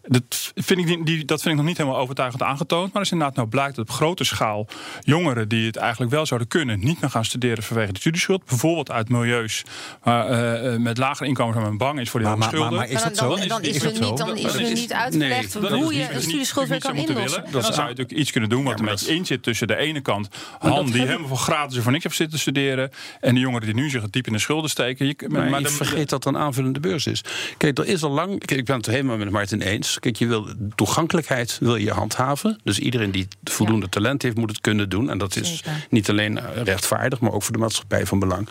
Dat 0.02 0.52
vind 0.54 0.80
ik, 0.80 0.83
die, 0.86 1.24
dat 1.24 1.40
vind 1.40 1.50
ik 1.54 1.60
nog 1.60 1.66
niet 1.68 1.76
helemaal 1.78 1.98
overtuigend 1.98 2.42
aangetoond. 2.42 2.92
Maar 2.92 3.02
als 3.02 3.10
inderdaad 3.10 3.36
nou 3.36 3.48
blijkt 3.48 3.76
dat 3.76 3.88
op 3.88 3.94
grote 3.94 4.24
schaal 4.24 4.66
jongeren 5.00 5.48
die 5.48 5.66
het 5.66 5.76
eigenlijk 5.76 6.10
wel 6.10 6.26
zouden 6.26 6.48
kunnen, 6.48 6.80
niet 6.80 7.00
meer 7.00 7.10
gaan 7.10 7.24
studeren 7.24 7.62
vanwege 7.64 7.92
de 7.92 7.98
studieschuld. 8.00 8.44
Bijvoorbeeld 8.44 8.90
uit 8.90 9.08
milieus 9.08 9.62
waar, 10.02 10.28
eh, 10.28 10.72
eh, 10.74 10.80
met 10.80 10.98
lager 10.98 11.26
inkomen 11.26 11.54
waar 11.54 11.62
men 11.64 11.76
bang 11.78 12.00
is 12.00 12.10
voor 12.10 12.20
die 12.20 12.28
Maar, 12.28 12.38
hoge 12.38 12.50
maar, 12.50 12.60
maar, 12.60 12.68
schulden. 12.70 12.88
maar 12.88 12.96
is 12.96 13.02
dat 13.02 13.28
dan, 13.28 13.38
zo? 13.38 13.38
dan, 13.38 13.48
dan 13.48 13.62
is, 13.62 13.76
Is 13.76 13.82
er 13.82 13.90
niet, 14.00 14.16
dan 14.18 14.36
is 14.36 14.54
er 14.54 14.60
is- 14.60 14.80
niet 14.80 14.92
uitgelegd 14.92 15.54
is 15.54 15.70
hoe 15.70 15.94
je 15.94 16.12
een 16.12 16.20
studieschuld 16.22 16.68
weer 16.68 16.80
kan 16.80 16.94
inlossen. 16.96 17.44
dan 17.50 17.62
zou 17.62 17.74
je 17.74 17.80
natuurlijk 17.82 18.10
iets 18.12 18.30
kunnen 18.30 18.50
doen 18.50 18.64
wat 18.64 18.80
maar 18.80 18.90
beetje 18.90 19.14
in 19.14 19.26
zit 19.26 19.42
tussen 19.42 19.66
de 19.66 19.76
ene 19.76 20.00
kant 20.00 20.28
Han 20.58 20.86
die 20.86 21.02
helemaal 21.06 21.28
voor 21.28 21.36
gratis 21.36 21.82
voor 21.82 21.92
niks 21.92 22.04
heeft 22.04 22.16
zitten 22.16 22.38
studeren 22.38 22.90
en 23.20 23.34
de 23.34 23.40
jongeren 23.40 23.66
die 23.66 23.74
nu 23.74 23.90
zich 23.90 24.10
diep 24.10 24.26
in 24.26 24.32
de 24.32 24.38
schulden 24.38 24.70
steken. 24.70 25.06
Je, 25.06 25.14
Maar, 25.28 25.50
maar 25.50 25.58
je 25.60 25.64
dan- 25.64 25.72
vergeet 25.74 26.08
dat 26.08 26.24
er 26.24 26.34
een 26.34 26.38
aanvullende 26.40 26.80
beurs 26.80 27.06
is. 27.06 27.24
Kijk, 27.56 27.78
er 27.78 27.86
is 27.86 28.02
al 28.02 28.10
lang. 28.10 28.44
Kijk, 28.44 28.60
ik 28.60 28.64
ben 28.66 28.76
het 28.76 28.86
helemaal 28.86 29.16
met 29.16 29.30
Martin 29.30 29.60
eens. 29.60 29.98
Kijk, 29.98 30.16
je 30.16 30.26
wil 30.26 30.48
toegankelijkheid 30.74 31.56
wil 31.60 31.76
je 31.76 31.90
handhaven. 31.90 32.60
Dus 32.64 32.78
iedereen 32.78 33.10
die 33.10 33.28
voldoende 33.44 33.88
talent 33.88 34.22
heeft, 34.22 34.36
moet 34.36 34.50
het 34.50 34.60
kunnen 34.60 34.88
doen. 34.88 35.10
En 35.10 35.18
dat 35.18 35.36
is 35.36 35.48
Zeker. 35.56 35.86
niet 35.90 36.10
alleen 36.10 36.38
eh, 36.38 36.62
rechtvaardig, 36.62 37.20
maar 37.20 37.32
ook 37.32 37.42
voor 37.42 37.52
de 37.52 37.58
maatschappij 37.58 38.06
van 38.06 38.18
belang. 38.18 38.48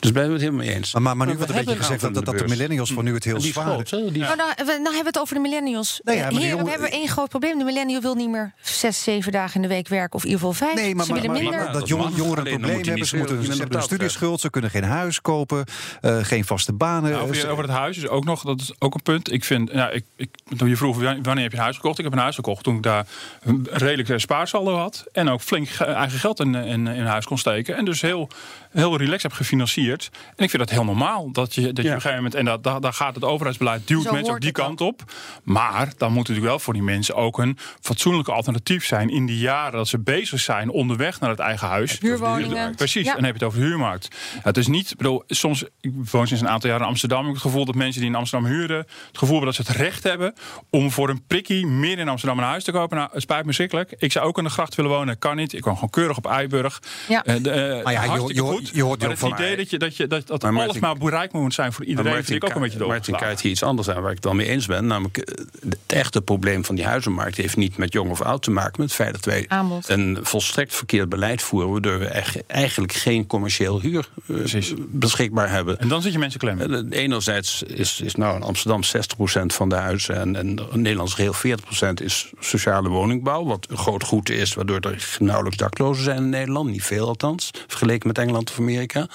Dus 0.00 0.12
ben 0.12 0.26
we 0.26 0.32
het 0.32 0.40
helemaal 0.40 0.64
mee 0.64 0.74
eens. 0.74 0.92
Maar, 0.92 1.02
maar, 1.02 1.16
maar 1.16 1.26
nu 1.26 1.34
wordt 1.36 1.50
een 1.50 1.56
beetje 1.56 1.76
gezegd 1.76 2.00
dat, 2.00 2.14
dat, 2.14 2.24
dat 2.24 2.38
de 2.38 2.48
millennials 2.48 2.92
voor 2.92 3.02
nu 3.02 3.14
het 3.14 3.24
heel 3.24 3.40
zwaar 3.40 3.64
groot, 3.66 3.90
hè? 3.90 4.10
Die- 4.12 4.22
Nou, 4.22 4.36
nou, 4.36 4.52
nou 4.56 4.66
hebben 4.66 4.92
we 4.94 5.02
het 5.04 5.18
over 5.18 5.34
de 5.34 5.40
millennials. 5.40 6.00
Nee, 6.04 6.16
ja, 6.16 6.30
Eh, 6.30 6.48
jongen- 6.50 6.64
we 6.64 6.70
hebben 6.70 6.90
één 6.90 7.08
groot 7.08 7.28
probleem. 7.28 7.58
De 7.58 7.64
millennial 7.64 8.00
wil 8.00 8.14
niet 8.14 8.30
meer 8.30 8.52
zes, 8.62 9.02
zeven 9.02 9.32
dagen 9.32 9.54
in 9.54 9.62
de 9.62 9.68
week 9.68 9.88
werken. 9.88 10.14
Of 10.14 10.24
in 10.24 10.30
ieder 10.30 10.46
geval 10.46 10.66
vijf. 10.66 10.74
Nee, 10.80 10.94
maar, 10.94 11.04
Ze 11.06 11.12
willen 11.12 11.30
minder. 11.32 11.50
maar 11.52 11.64
dat 11.64 11.72
Dat 11.80 11.88
jonge- 11.88 12.02
mag. 12.04 12.16
jongeren 12.16 12.46
een 12.46 12.50
probleem 12.52 12.74
hebben. 12.76 12.94
niet 12.94 13.06
Ze, 13.06 13.16
moeten, 13.16 13.44
ze 13.44 13.58
hebben 13.58 13.76
een 13.76 13.82
studieschuld, 13.82 14.40
ze 14.40 14.50
kunnen 14.50 14.70
geen 14.70 14.84
huis 14.84 15.20
kopen, 15.20 15.64
eh, 16.00 16.18
geen 16.24 16.44
vaste 16.44 16.72
banen. 16.72 17.10
Nou, 17.10 17.22
over, 17.50 17.62
het 17.62 17.70
huis 17.72 17.96
is 17.96 18.06
ook 18.08 18.24
nog, 18.24 18.42
dat 18.42 18.60
is 18.60 18.72
ook 18.78 18.94
een 18.94 19.02
punt. 19.02 19.32
Ik 19.32 19.44
vind, 19.44 19.70
ja, 19.72 19.90
ik, 19.90 20.04
ik, 20.16 20.28
toen 20.56 20.68
je 20.68 20.76
vroeg 20.76 20.96
wanneer 21.22 21.42
heb 21.42 21.52
je 21.52 21.58
huis 21.64 21.76
gekocht? 21.76 21.98
Ik 21.98 22.04
heb 22.04 22.12
een 22.12 22.18
huis 22.18 22.34
gekocht 22.34 22.62
toen 22.64 22.76
ik 22.76 22.82
daar 22.82 23.06
een 23.42 23.66
redelijk 23.70 24.08
eh, 24.08 24.18
spaarsaldo 24.18 24.76
had. 24.76 25.04
En 25.12 25.28
ook 25.28 25.40
flink 25.40 25.68
ge- 25.68 25.84
eigen 25.84 26.18
geld 26.18 26.40
in, 26.40 26.54
in, 26.54 26.86
in 26.86 27.04
huis 27.04 27.24
kon 27.24 27.38
steken. 27.38 27.76
En 27.76 27.84
dus 27.84 28.00
heel, 28.00 28.28
heel 28.70 28.96
relaxed 28.96 29.22
heb 29.22 29.32
gefinancierd. 29.32 30.10
En 30.36 30.44
ik 30.44 30.50
vind 30.50 30.62
dat 30.62 30.70
heel 30.70 30.84
normaal. 30.84 31.32
Dat 31.32 31.54
je, 31.54 31.72
dat 31.72 31.76
je 31.76 31.82
Ja. 31.82 31.88
op 31.88 31.94
een 31.94 32.00
gegeven 32.00 32.14
moment, 32.16 32.34
en 32.34 32.44
dat, 32.44 32.62
daar, 32.62 32.80
daar 32.80 32.92
gaat 32.92 33.14
het 33.14 33.24
overheidsbeleid, 33.24 33.86
duwt 33.88 34.02
Zo 34.02 34.04
mensen 34.12 34.22
ook 34.22 34.28
hoort 34.30 34.42
die 34.42 34.52
kant 34.52 34.80
op. 34.80 35.02
Maar 35.42 35.92
dan 35.96 36.08
moet 36.08 36.18
natuurlijk 36.18 36.46
wel 36.46 36.58
voor 36.58 36.72
die 36.72 36.82
mensen 36.82 37.14
ook 37.14 37.38
een 37.38 37.58
fatsoenlijke 37.80 38.32
alternatief 38.32 38.84
zijn. 38.86 39.08
In 39.10 39.26
die 39.26 39.38
jaren 39.38 39.72
dat 39.72 39.88
ze 39.88 39.98
bezig 39.98 40.40
zijn 40.40 40.70
onderweg 40.70 41.20
naar 41.20 41.30
het 41.30 41.38
eigen 41.38 41.68
huis. 41.68 41.98
Huurwoningen. 42.00 42.74
Precies, 42.74 43.04
Ja. 43.04 43.08
en 43.10 43.16
dan 43.16 43.24
heb 43.24 43.34
je 43.38 43.44
het 43.44 43.48
over 43.48 43.60
de 43.60 43.66
huurmarkt. 43.66 44.08
Ja, 44.34 44.40
het 44.42 44.56
is 44.56 44.66
niet, 44.66 44.94
bedoel, 44.96 45.22
soms, 45.26 45.64
ik 45.80 45.90
woon 46.10 46.26
sinds 46.26 46.42
een 46.42 46.48
aantal 46.48 46.70
jaar 46.70 46.80
in 46.80 46.86
Amsterdam. 46.86 47.18
Ik 47.20 47.24
heb 47.24 47.34
het 47.34 47.42
gevoel 47.42 47.64
dat 47.64 47.74
mensen 47.74 48.00
die 48.00 48.10
in 48.10 48.16
Amsterdam 48.16 48.50
huren, 48.50 48.76
het 48.76 48.88
gevoel 49.18 49.36
hebben 49.36 49.54
dat 49.54 49.66
ze 49.66 49.72
het 49.72 49.80
recht 49.80 50.02
hebben 50.02 50.34
om 50.70 50.90
voor 50.90 51.08
een 51.08 51.24
prikkie 51.26 51.53
meer 51.62 51.98
in 51.98 52.08
Amsterdam 52.08 52.38
een 52.38 52.44
huis 52.44 52.64
te 52.64 52.72
kopen. 52.72 52.96
Nou, 52.96 53.08
het 53.12 53.22
spijt 53.22 53.44
me 53.46 53.52
schrikkelijk. 53.52 53.94
Ik 53.98 54.12
zou 54.12 54.26
ook 54.26 54.38
in 54.38 54.44
de 54.44 54.50
gracht 54.50 54.74
willen 54.74 54.90
wonen, 54.90 55.18
kan 55.18 55.36
niet. 55.36 55.52
Ik 55.52 55.64
woon 55.64 55.74
gewoon 55.74 55.90
keurig 55.90 56.16
op 56.16 56.26
Eiburg. 56.26 56.82
Ja. 57.08 57.24
Eh, 57.24 57.34
de, 57.42 57.50
eh, 57.50 57.84
Maar 57.84 57.92
ja, 57.92 58.02
je- 58.02 58.08
hartstikke 58.08 58.42
je- 58.42 58.48
goed. 58.48 58.70
je 58.72 58.82
hoort 58.82 59.00
maar 59.00 59.10
het 59.10 59.18
van 59.18 59.32
idee 59.32 59.56
dat, 59.56 59.70
je, 59.70 59.78
dat, 59.78 59.96
je, 59.96 60.06
dat, 60.06 60.26
dat 60.26 60.42
Maar 60.42 60.50
alles 60.52 60.64
Martin- 60.64 60.80
maar 60.80 60.96
bereikbaar 60.96 61.42
moet 61.42 61.54
zijn 61.54 61.72
voor 61.72 61.84
iedereen, 61.84 62.12
Maar 62.12 62.22
vind 62.24 62.42
ik 62.42 62.48
ook 62.48 62.54
een 62.54 62.60
beetje 62.62 62.78
Martin 62.78 62.94
doorgeslagen. 62.94 63.26
kijkt 63.26 63.40
hier 63.42 63.50
iets 63.50 63.62
anders 63.62 63.90
aan 63.90 64.00
waar 64.02 64.10
ik 64.10 64.16
het 64.16 64.24
wel 64.24 64.34
mee 64.34 64.48
eens 64.48 64.66
ben. 64.66 64.86
Namelijk, 64.86 65.16
eh, 65.18 65.44
het 65.68 65.76
echte 65.86 66.22
probleem 66.22 66.64
van 66.64 66.74
die 66.74 66.84
huizenmarkt 66.84 67.36
heeft 67.36 67.56
niet 67.56 67.76
met 67.76 67.92
jong 67.92 68.10
of 68.10 68.20
oud 68.22 68.42
te 68.42 68.50
maken. 68.50 68.72
Met 68.76 68.86
het 68.86 68.94
feit 68.94 69.12
dat 69.12 69.24
wij 69.24 69.44
Aanbod. 69.48 69.88
een 69.88 70.18
volstrekt 70.22 70.74
verkeerd 70.74 71.08
beleid 71.08 71.42
voeren. 71.42 71.70
Waardoor 71.70 71.98
we 71.98 72.06
echt- 72.06 72.46
eigenlijk 72.46 72.92
geen 72.92 73.26
commercieel 73.26 73.80
huur 73.80 74.08
Precies. 74.26 74.72
beschikbaar 74.78 75.50
hebben. 75.50 75.78
En 75.78 75.88
dan 75.88 76.02
zit 76.02 76.12
je 76.12 76.18
mensen 76.18 76.40
klem. 76.40 76.88
Enerzijds 76.90 77.62
is, 77.62 78.00
is 78.00 78.14
nou 78.14 78.36
in 78.36 78.42
Amsterdam 78.42 78.82
60% 78.82 79.54
van 79.54 79.68
de 79.68 79.74
huizen 79.74 80.16
en, 80.16 80.36
en 80.36 80.54
Nederlands 80.72 81.14
geheel 81.14 81.32
40% 81.46 82.02
is 82.02 82.32
sociale 82.40 82.88
woningbouw. 82.88 83.44
Wat 83.44 83.66
een 83.70 83.76
groot 83.78 84.02
goed 84.02 84.30
is, 84.30 84.54
waardoor 84.54 84.80
er 84.80 85.16
nauwelijks 85.18 85.58
daklozen 85.58 86.04
zijn 86.04 86.16
in 86.16 86.28
Nederland. 86.28 86.70
Niet 86.70 86.84
veel 86.84 87.06
althans, 87.06 87.50
vergeleken 87.66 88.08
met 88.08 88.18
Engeland 88.18 88.50
of 88.50 88.58
Amerika. 88.58 89.06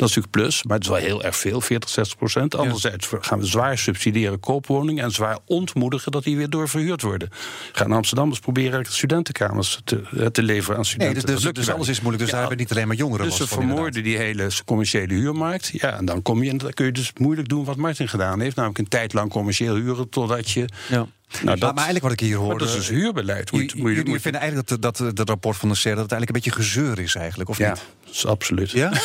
Dat 0.00 0.08
is 0.08 0.14
natuurlijk 0.14 0.44
plus, 0.44 0.62
maar 0.62 0.76
het 0.76 0.84
is 0.84 0.92
wel 0.92 1.00
heel 1.00 1.22
erg 1.24 1.36
veel, 1.36 1.60
40, 1.60 1.88
60 1.88 2.18
procent. 2.18 2.54
Anderzijds 2.54 3.10
gaan 3.20 3.38
we 3.38 3.46
zwaar 3.46 3.78
subsidiëren 3.78 4.40
koopwoningen... 4.40 5.04
en 5.04 5.10
zwaar 5.10 5.38
ontmoedigen 5.44 6.12
dat 6.12 6.24
die 6.24 6.36
weer 6.36 6.50
doorverhuurd 6.50 7.02
worden. 7.02 7.28
Ga 7.72 7.86
naar 7.86 7.96
Amsterdam 7.96 8.28
eens 8.28 8.38
proberen 8.38 8.84
studentenkamers 8.84 9.80
te, 9.84 10.02
eh, 10.16 10.26
te 10.26 10.42
leveren 10.42 10.76
aan 10.76 10.82
nee, 10.82 10.90
studenten. 10.90 11.26
dus, 11.26 11.34
Dat 11.34 11.42
dus, 11.42 11.52
dus 11.52 11.66
wel. 11.66 11.74
alles 11.74 11.88
is 11.88 12.00
moeilijk. 12.00 12.22
Dus 12.22 12.32
Ja, 12.32 12.38
daar 12.38 12.48
hebben 12.48 12.66
niet 12.66 12.70
alleen 12.76 12.86
maar 12.86 12.96
jongeren 12.96 13.26
dus 13.26 13.36
ze 13.36 13.46
vermoorden 13.46 14.02
die 14.02 14.16
hele 14.16 14.48
commerciële 14.64 15.14
huurmarkt. 15.14 15.70
Ja, 15.72 15.96
en 15.96 16.04
dan, 16.04 16.22
kom 16.22 16.42
je, 16.42 16.50
en 16.50 16.58
dan 16.58 16.72
kun 16.72 16.86
je 16.86 16.92
dus 16.92 17.12
moeilijk 17.16 17.48
doen 17.48 17.64
wat 17.64 17.76
Martin 17.76 18.08
gedaan 18.08 18.40
heeft. 18.40 18.56
Namelijk 18.56 18.78
een 18.78 18.88
tijd 18.88 19.12
lang 19.12 19.30
commercieel 19.30 19.74
huren 19.74 20.08
totdat 20.08 20.50
je 20.50 20.68
Ja. 20.88 21.06
Nou, 21.42 21.58
dat, 21.58 21.74
maar, 21.74 21.84
eigenlijk 21.84 22.02
wat 22.02 22.12
ik 22.12 22.20
hier 22.20 22.36
hoor. 22.36 22.58
Dat 22.58 22.68
is 22.68 22.74
dus 22.74 22.88
huurbeleid. 22.88 23.52
Moet, 23.52 23.74
moet, 23.74 23.94
jullie 23.94 24.20
vinden 24.20 24.40
eigenlijk 24.40 24.80
dat, 24.80 24.96
dat, 24.96 25.16
dat 25.16 25.28
rapport 25.28 25.56
van 25.56 25.68
de 25.68 25.74
CER 25.74 25.94
dat 25.94 26.02
het 26.02 26.12
eigenlijk 26.12 26.46
een 26.46 26.52
beetje 26.52 26.64
gezeur 26.64 26.98
is, 26.98 27.14
eigenlijk, 27.14 27.50
of 27.50 27.58
ja, 27.58 27.68
niet? 27.68 27.82
is 28.10 28.26
absoluut. 28.26 28.70
Ja? 28.70 28.92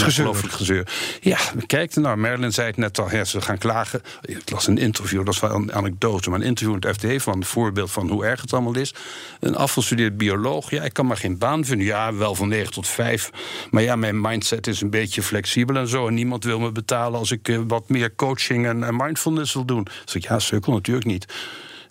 Het 0.00 0.08
is 0.08 0.18
ongelooflijk 0.18 0.54
gezeur. 0.54 0.86
Ja, 1.20 1.38
kijk 1.66 1.94
nou. 1.94 2.16
Merlin 2.16 2.52
zei 2.52 2.66
het 2.66 2.76
net 2.76 2.98
al. 2.98 3.10
Ja, 3.10 3.24
ze 3.24 3.40
gaan 3.40 3.58
klagen. 3.58 4.02
Ik 4.22 4.50
las 4.50 4.66
een 4.66 4.78
interview, 4.78 5.24
dat 5.24 5.34
is 5.34 5.40
wel 5.40 5.50
een 5.50 5.72
anekdote. 5.72 6.30
Maar 6.30 6.40
een 6.40 6.46
interview 6.46 6.74
in 6.74 6.88
het 6.88 6.96
FD 6.96 7.22
van 7.22 7.36
een 7.36 7.44
voorbeeld 7.44 7.90
van 7.90 8.10
hoe 8.10 8.24
erg 8.24 8.40
het 8.40 8.52
allemaal 8.52 8.76
is. 8.76 8.94
Een 9.40 9.56
afgestudeerd 9.56 10.16
bioloog. 10.16 10.70
Ja, 10.70 10.82
ik 10.82 10.92
kan 10.92 11.06
maar 11.06 11.16
geen 11.16 11.38
baan 11.38 11.64
vinden. 11.64 11.86
Ja, 11.86 12.14
wel 12.14 12.34
van 12.34 12.48
9 12.48 12.72
tot 12.72 12.88
5. 12.88 13.30
Maar 13.70 13.82
ja, 13.82 13.96
mijn 13.96 14.20
mindset 14.20 14.66
is 14.66 14.80
een 14.80 14.90
beetje 14.90 15.22
flexibel 15.22 15.76
en 15.76 15.88
zo. 15.88 16.06
En 16.08 16.14
niemand 16.14 16.44
wil 16.44 16.58
me 16.58 16.72
betalen 16.72 17.18
als 17.18 17.30
ik 17.30 17.48
uh, 17.48 17.60
wat 17.66 17.88
meer 17.88 18.14
coaching 18.14 18.66
en, 18.66 18.84
en 18.84 18.96
mindfulness 18.96 19.54
wil 19.54 19.64
doen. 19.64 19.86
Dus 20.04 20.14
ik, 20.14 20.22
ja, 20.22 20.38
sukkel 20.38 20.72
natuurlijk 20.72 21.06
niet. 21.06 21.32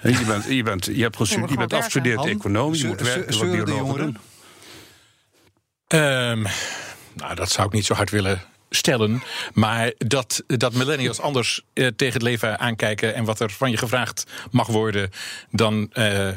Je 0.01 0.23
bent, 0.25 0.45
je 0.45 0.63
bent, 0.63 0.85
je 0.85 1.01
hebt 1.01 1.15
gestudeerd, 1.15 1.49
je 1.49 1.57
bent 1.57 1.73
afgestudeerd 1.73 2.25
economie, 2.25 2.81
je 2.81 2.87
moet 2.87 3.01
werken, 3.01 3.37
wat 3.37 3.51
biologen 3.51 3.97
doen. 3.97 4.17
Um, 6.01 6.45
nou, 7.15 7.35
dat 7.35 7.51
zou 7.51 7.67
ik 7.67 7.73
niet 7.73 7.85
zo 7.85 7.93
hard 7.93 8.09
willen 8.09 8.41
stellen. 8.75 9.23
Maar 9.53 9.93
dat, 9.97 10.43
dat 10.47 10.73
millennials 10.73 11.19
anders 11.19 11.61
eh, 11.73 11.87
tegen 11.87 12.13
het 12.13 12.21
leven 12.21 12.59
aankijken 12.59 13.15
en 13.15 13.23
wat 13.23 13.39
er 13.39 13.49
van 13.49 13.71
je 13.71 13.77
gevraagd 13.77 14.23
mag 14.51 14.67
worden 14.67 15.09
dan, 15.51 15.89
eh, 15.93 16.29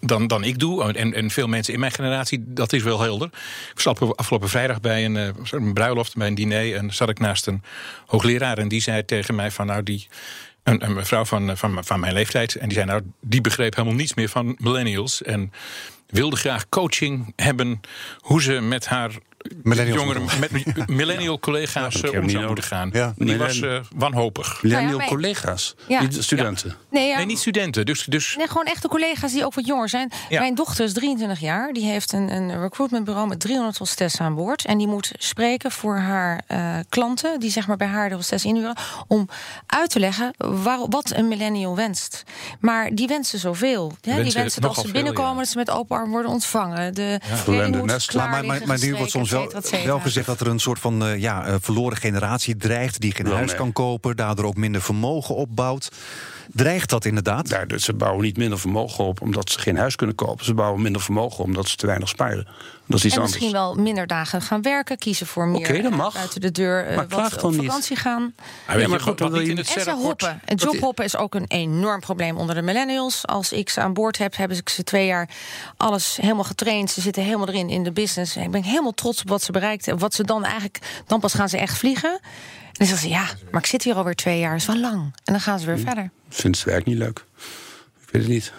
dan, 0.00 0.26
dan 0.26 0.44
ik 0.44 0.58
doe. 0.58 0.92
En, 0.92 1.14
en 1.14 1.30
veel 1.30 1.46
mensen 1.46 1.74
in 1.74 1.80
mijn 1.80 1.92
generatie, 1.92 2.44
dat 2.46 2.72
is 2.72 2.82
wel 2.82 3.00
helder. 3.00 3.28
Ik 3.74 3.80
was 3.82 4.16
afgelopen 4.16 4.48
vrijdag 4.48 4.80
bij 4.80 5.04
een, 5.04 5.14
uh, 5.14 5.28
een 5.50 5.74
bruiloft, 5.74 6.16
bij 6.16 6.26
een 6.26 6.34
diner. 6.34 6.76
En 6.76 6.94
zat 6.94 7.08
ik 7.08 7.18
naast 7.18 7.46
een 7.46 7.62
hoogleraar 8.06 8.58
en 8.58 8.68
die 8.68 8.80
zei 8.80 9.04
tegen 9.04 9.34
mij 9.34 9.50
van 9.50 9.66
nou 9.66 9.82
die. 9.82 10.08
Een, 10.62 10.84
een 10.84 10.94
mevrouw 10.94 11.24
van, 11.24 11.56
van, 11.56 11.84
van 11.84 12.00
mijn 12.00 12.12
leeftijd. 12.12 12.54
En 12.54 12.68
die 12.68 12.76
zei 12.76 12.86
nou, 12.86 13.02
die 13.20 13.40
begreep 13.40 13.74
helemaal 13.74 13.96
niets 13.96 14.14
meer 14.14 14.28
van 14.28 14.56
millennials. 14.58 15.22
En 15.22 15.52
wilde 16.06 16.36
graag 16.36 16.68
coaching 16.68 17.32
hebben 17.36 17.80
hoe 18.18 18.42
ze 18.42 18.52
met 18.52 18.86
haar 18.86 19.10
jongeren, 19.64 20.22
met 20.40 20.88
millennial 20.88 21.38
collega's 21.38 22.02
om 22.02 22.28
zou 22.28 22.46
moeten 22.46 22.64
gaan. 22.64 22.90
Ja. 22.92 23.14
Die 23.16 23.38
was 23.38 23.58
uh, 23.58 23.80
wanhopig. 23.94 24.62
Millennial 24.62 25.00
ja, 25.00 25.06
collega's, 25.06 25.74
ja. 25.88 26.00
niet 26.00 26.16
studenten. 26.20 26.76
Nee, 26.90 27.26
niet 27.26 27.38
studenten. 27.38 27.86
Dus, 27.86 28.04
dus... 28.04 28.34
Nee, 28.36 28.48
gewoon 28.48 28.64
echte 28.64 28.88
collega's 28.88 29.32
die 29.32 29.44
ook 29.44 29.54
wat 29.54 29.66
jonger 29.66 29.88
zijn. 29.88 30.12
Mijn 30.28 30.54
dochter 30.54 30.84
is 30.84 30.92
23 30.92 31.40
jaar. 31.40 31.72
Die 31.72 31.84
heeft 31.84 32.12
een, 32.12 32.32
een 32.32 32.60
recruitmentbureau 32.60 33.28
met 33.28 33.40
300 33.40 33.78
hostessen 33.78 34.24
aan 34.24 34.34
boord. 34.34 34.64
En 34.64 34.78
die 34.78 34.86
moet 34.86 35.12
spreken 35.18 35.70
voor 35.70 35.96
haar 35.96 36.40
uh, 36.48 36.76
klanten, 36.88 37.40
die 37.40 37.50
zeg 37.50 37.66
maar 37.66 37.76
bij 37.76 37.86
haar 37.86 38.08
de 38.08 38.14
hostess 38.14 38.44
inhuren, 38.44 38.76
om 39.06 39.28
uit 39.66 39.90
te 39.90 39.98
leggen 39.98 40.34
waar, 40.36 40.78
wat 40.88 41.12
een 41.14 41.28
millennial 41.28 41.76
wenst. 41.76 42.22
Maar 42.60 42.94
die 42.94 43.06
wensen 43.06 43.38
zoveel. 43.38 43.92
Hè? 44.00 44.22
Die 44.22 44.32
wensen 44.32 44.62
dat 44.62 44.76
ze 44.76 44.90
binnenkomen, 44.90 45.36
dat 45.36 45.48
ze 45.48 45.56
met 45.56 45.70
open 45.70 45.96
arm 45.96 46.10
worden 46.10 46.30
ontvangen. 46.30 46.94
De 46.94 47.20
ja. 47.46 47.66
nest. 47.66 48.14
Maar, 48.14 48.44
maar, 48.44 48.60
maar 48.66 48.78
nu 48.78 48.94
wordt 48.94 49.10
soms 49.10 49.29
wel, 49.30 49.52
wel 49.84 50.00
gezegd 50.00 50.26
dat 50.26 50.40
er 50.40 50.46
een 50.46 50.58
soort 50.58 50.78
van 50.78 51.06
uh, 51.06 51.18
ja, 51.18 51.48
uh, 51.48 51.54
verloren 51.60 51.96
generatie 51.96 52.56
dreigt... 52.56 53.00
die 53.00 53.14
geen 53.14 53.26
huis 53.26 53.46
nee. 53.46 53.56
kan 53.56 53.72
kopen, 53.72 54.16
daardoor 54.16 54.44
ook 54.44 54.56
minder 54.56 54.82
vermogen 54.82 55.34
opbouwt. 55.34 55.88
Dreigt 56.52 56.90
dat 56.90 57.04
inderdaad? 57.04 57.68
Dus 57.68 57.84
ze 57.84 57.94
bouwen 57.94 58.22
niet 58.22 58.36
minder 58.36 58.58
vermogen 58.58 59.04
op 59.04 59.20
omdat 59.20 59.50
ze 59.50 59.58
geen 59.58 59.76
huis 59.76 59.96
kunnen 59.96 60.16
kopen. 60.16 60.44
Ze 60.44 60.54
bouwen 60.54 60.82
minder 60.82 61.02
vermogen 61.02 61.44
omdat 61.44 61.68
ze 61.68 61.76
te 61.76 61.86
weinig 61.86 62.08
sparen. 62.08 62.46
Dat 62.86 62.98
is 62.98 63.04
iets 63.04 63.14
en 63.14 63.22
misschien 63.22 63.46
anders. 63.56 63.74
wel 63.74 63.84
minder 63.84 64.06
dagen 64.06 64.42
gaan 64.42 64.62
werken, 64.62 64.98
kiezen 64.98 65.26
voor 65.26 65.48
meer 65.48 65.68
okay, 65.68 65.82
dat 65.82 65.90
mag. 65.90 66.14
buiten 66.14 66.40
de 66.40 66.50
deur, 66.50 66.90
uh, 66.90 66.96
wat 66.96 67.04
op 67.04 67.54
vakantie 67.54 67.90
niet. 67.90 67.98
gaan. 67.98 68.34
Ja, 68.68 68.78
ja, 68.78 68.88
maar 68.88 69.00
goed, 69.00 69.18
dan 69.18 69.30
wil 69.30 69.40
je 69.40 69.54
en 69.54 69.64
ze 69.64 69.90
hoppen. 69.90 70.40
En 70.44 70.56
jobhoppen 70.56 71.04
is 71.04 71.16
ook 71.16 71.34
een 71.34 71.44
enorm 71.48 72.00
probleem 72.00 72.36
onder 72.36 72.54
de 72.54 72.62
millennials. 72.62 73.26
Als 73.26 73.52
ik 73.52 73.68
ze 73.68 73.80
aan 73.80 73.92
boord 73.92 74.18
heb, 74.18 74.36
hebben 74.36 74.62
ze 74.64 74.82
twee 74.84 75.06
jaar 75.06 75.28
alles 75.76 76.18
helemaal 76.20 76.44
getraind. 76.44 76.90
Ze 76.90 77.00
zitten 77.00 77.22
helemaal 77.22 77.48
erin 77.48 77.68
in 77.68 77.82
de 77.82 77.92
business. 77.92 78.36
Ik 78.36 78.50
ben 78.50 78.62
helemaal 78.62 78.94
trots 78.94 79.20
op 79.20 79.28
wat 79.28 79.42
ze 79.42 79.52
bereikt 79.52 79.84
hebben. 79.84 80.02
Wat 80.02 80.14
ze 80.14 80.24
dan 80.24 80.44
eigenlijk, 80.44 80.78
dan 81.06 81.20
pas 81.20 81.34
gaan 81.34 81.48
ze 81.48 81.58
echt 81.58 81.78
vliegen. 81.78 82.12
En 82.12 82.72
dan 82.72 82.86
zeggen 82.86 83.08
ze, 83.08 83.14
ja, 83.14 83.26
maar 83.50 83.60
ik 83.60 83.66
zit 83.66 83.82
hier 83.82 83.94
alweer 83.94 84.14
twee 84.14 84.38
jaar, 84.38 84.54
is 84.54 84.66
wel 84.66 84.78
lang. 84.78 85.02
En 85.24 85.32
dan 85.32 85.40
gaan 85.40 85.58
ze 85.58 85.66
weer 85.66 85.76
hm. 85.76 85.84
verder. 85.84 86.10
Vindt 86.30 86.58
ze 86.58 86.70
werk 86.70 86.84
niet 86.84 86.98
leuk? 86.98 87.24
Ik 88.12 88.20
weet 88.20 88.22
het 88.22 88.32
niet. 88.32 88.52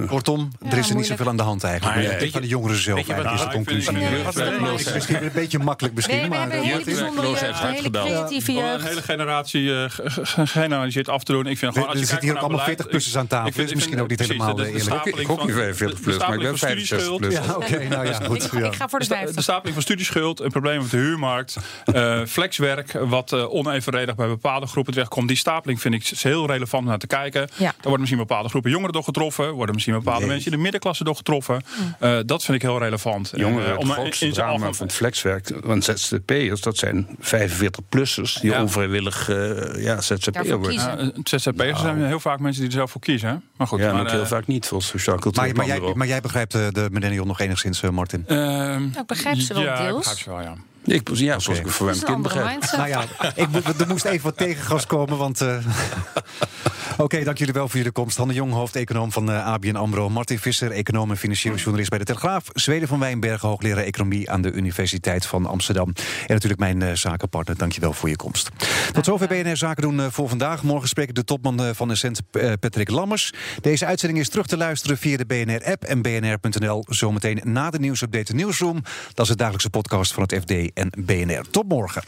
Uh, 0.00 0.08
Kortom, 0.08 0.52
er 0.70 0.78
is 0.78 0.90
er 0.90 0.96
niet 0.96 1.06
zoveel 1.06 1.28
aan 1.28 1.36
de 1.36 1.42
hand 1.42 1.64
eigenlijk. 1.64 1.94
Maar, 1.94 2.22
ja, 2.24 2.30
van 2.30 2.40
de 2.40 2.48
jongeren 2.48 2.76
zelf 2.76 2.96
eigenlijk 2.96 3.34
is 3.34 3.40
de 3.40 3.48
conclusie. 3.50 3.96
Het 3.98 4.86
is 4.86 4.92
misschien 4.92 5.24
een 5.24 5.30
beetje 5.34 5.58
makkelijk 5.58 5.94
misschien. 5.94 6.16
Nee, 6.16 6.28
maar 6.28 6.48
we 6.48 6.54
hebben 6.54 6.58
een 6.58 6.72
hele 6.72 6.84
bijzondere, 6.84 7.36
hele 7.62 7.90
creatieve 7.90 8.52
Een 8.52 8.80
hele 8.80 9.02
generatie 9.02 9.62
uh, 9.62 9.84
gegeneraliseerd 9.88 11.08
af 11.08 11.24
te 11.24 11.32
doen. 11.32 11.46
Ik 11.46 11.58
vind 11.58 11.72
gewoon, 11.72 11.88
als 11.88 12.00
er 12.00 12.06
zitten 12.06 12.28
hier 12.28 12.36
ook 12.36 12.42
allemaal 12.42 12.66
40-plussers 12.68 13.16
aan 13.16 13.26
tafel. 13.26 13.50
Dat 13.50 13.64
is 13.64 13.74
misschien 13.74 14.00
ook 14.00 14.08
niet 14.08 14.20
helemaal 14.20 14.60
eerlijk. 14.60 15.04
Ik 15.04 15.30
ook 15.30 15.46
niet 15.46 15.54
40 15.54 16.00
plus, 16.00 16.18
maar 16.18 16.34
ik 16.34 16.40
ben 16.40 16.58
65 16.58 17.16
plus. 17.16 17.34
Ja, 17.34 17.54
oké, 17.56 17.88
nou 17.88 18.06
ja, 18.06 18.20
goed. 18.26 18.54
Ik 18.54 18.74
ga 18.74 18.88
voor 18.88 18.98
de 18.98 19.04
50. 19.04 19.34
De 19.34 19.42
stapeling 19.42 19.74
van 19.74 19.82
studieschuld, 19.82 20.40
een 20.40 20.50
probleem 20.50 20.80
met 20.80 20.90
de 20.90 20.96
huurmarkt, 20.96 21.56
flexwerk, 22.26 22.92
wat 22.92 23.32
onevenredig 23.32 24.14
bij 24.14 24.28
bepaalde 24.28 24.66
groepen 24.66 24.92
terechtkomt. 24.92 25.28
Die 25.28 25.36
stapeling 25.36 25.80
vind 25.80 25.94
ik 25.94 26.18
heel 26.18 26.46
relevant 26.46 26.82
om 26.82 26.88
naar 26.88 26.98
te 26.98 27.06
kijken. 27.06 27.48
Daar 27.58 27.74
worden 27.82 28.00
misschien 28.00 28.20
bepaalde 28.20 28.48
groepen 28.48 28.70
jongeren 28.70 28.94
door 28.96 29.04
getroffen. 29.04 29.52
Worden 29.52 29.74
misschien 29.74 29.94
bepaalde 29.94 30.20
nee. 30.20 30.28
mensen 30.28 30.50
in 30.50 30.56
de 30.56 30.62
middenklasse 30.62 31.04
door 31.04 31.16
getroffen. 31.16 31.64
Mm. 31.78 32.08
Uh, 32.08 32.18
dat 32.26 32.44
vind 32.44 32.56
ik 32.56 32.62
heel 32.62 32.78
relevant. 32.78 33.32
Jongeren, 33.34 33.72
uh, 33.72 33.78
om 33.78 33.90
het 33.90 34.34
drama 34.34 34.72
van 34.72 34.86
het 34.86 34.94
flexwerk. 34.94 35.52
Want 35.64 35.84
ZZP'ers, 35.84 36.60
dat 36.60 36.76
zijn 36.76 37.06
45-plussers 37.20 38.40
die 38.40 38.50
ja. 38.50 38.62
onvrijwillig 38.62 39.28
uh, 39.28 39.84
ja, 39.84 40.00
ZZP'er 40.00 40.58
worden. 40.58 41.12
ZZP'ers 41.24 41.56
nou. 41.56 41.76
zijn 41.76 42.04
heel 42.04 42.20
vaak 42.20 42.40
mensen 42.40 42.60
die 42.62 42.70
er 42.70 42.76
zelf 42.76 42.90
voor 42.90 43.00
kiezen. 43.00 43.42
Maar 43.56 43.66
goed, 43.66 43.80
ja, 43.80 43.92
maar, 43.92 44.00
ook 44.00 44.10
heel 44.10 44.26
vaak 44.26 44.46
niet 44.46 44.66
voor 44.66 44.82
sociaal 44.82 45.18
cultuur. 45.18 45.42
Maar, 45.42 45.54
maar, 45.56 45.66
jij, 45.66 45.94
maar 45.94 46.06
jij 46.06 46.20
begrijpt 46.20 46.52
de 46.52 46.88
millennial 46.90 47.24
nog 47.24 47.40
enigszins, 47.40 47.80
Martin? 47.80 48.24
nou, 48.26 48.82
ik 48.84 49.06
begrijp 49.06 49.36
ze 49.36 49.54
wel 49.54 49.62
ja, 49.62 49.76
deels. 49.76 49.88
Ik 49.88 49.96
begrijp 49.96 50.18
ze 50.18 50.30
wel, 50.30 50.40
ja. 50.40 50.54
Ik, 50.84 51.08
ja, 51.12 51.26
okay. 51.26 51.40
zoals 51.40 51.58
ik 51.58 51.68
voor 51.68 51.86
mijn 51.86 52.02
kind 52.02 52.22
begrijp. 52.22 52.62
Nou 52.76 52.88
ja, 52.88 53.04
ik, 53.34 53.48
er 53.80 53.86
moest 53.88 54.04
even 54.04 54.24
wat 54.24 54.36
tegengas 54.36 54.86
komen, 54.86 55.16
want... 55.16 55.40
Uh... 55.40 55.56
Oké, 56.96 57.04
okay, 57.04 57.24
dank 57.24 57.38
jullie 57.38 57.52
wel 57.52 57.68
voor 57.68 57.76
jullie 57.76 57.92
komst. 57.92 58.16
Hanne 58.16 58.34
Jong, 58.34 58.52
hoofdeconoom 58.52 59.12
van 59.12 59.30
uh, 59.30 59.46
ABN 59.46 59.74
AMRO. 59.74 60.08
Martin 60.08 60.38
Visser, 60.38 60.70
econoom 60.70 61.10
en 61.10 61.16
financieel 61.16 61.54
journalist 61.54 61.88
bij 61.88 61.98
de 61.98 62.04
Telegraaf. 62.04 62.44
Zweden 62.52 62.88
van 62.88 62.98
Wijnbergen, 62.98 63.48
hoogleraar 63.48 63.84
economie 63.84 64.30
aan 64.30 64.42
de 64.42 64.52
Universiteit 64.52 65.26
van 65.26 65.46
Amsterdam. 65.46 65.92
En 66.26 66.32
natuurlijk 66.32 66.60
mijn 66.60 66.80
uh, 66.80 66.92
zakenpartner, 66.92 67.56
dank 67.56 67.72
je 67.72 67.80
wel 67.80 67.92
voor 67.92 68.08
je 68.08 68.16
komst. 68.16 68.50
Tot 68.92 69.04
zover 69.04 69.28
BNR 69.28 69.56
Zaken 69.56 69.82
doen 69.82 69.98
uh, 69.98 70.06
voor 70.10 70.28
vandaag. 70.28 70.62
Morgen 70.62 70.88
spreek 70.88 71.08
ik 71.08 71.14
de 71.14 71.24
topman 71.24 71.74
van 71.74 71.90
Essent, 71.90 72.20
Patrick 72.60 72.90
Lammers. 72.90 73.32
Deze 73.60 73.86
uitzending 73.86 74.20
is 74.20 74.28
terug 74.28 74.46
te 74.46 74.56
luisteren 74.56 74.98
via 74.98 75.16
de 75.16 75.26
BNR-app 75.26 75.84
en 75.84 76.02
bnr.nl. 76.02 76.84
Zometeen 76.88 77.40
na 77.44 77.70
de 77.70 77.78
nieuwsupdate 77.78 78.34
Nieuwsroom. 78.34 78.82
Dat 79.14 79.24
is 79.24 79.30
de 79.30 79.36
dagelijkse 79.36 79.70
podcast 79.70 80.12
van 80.12 80.22
het 80.22 80.34
FD 80.34 80.72
en 80.74 80.90
BNR. 80.98 81.44
Tot 81.50 81.68
morgen. 81.68 82.02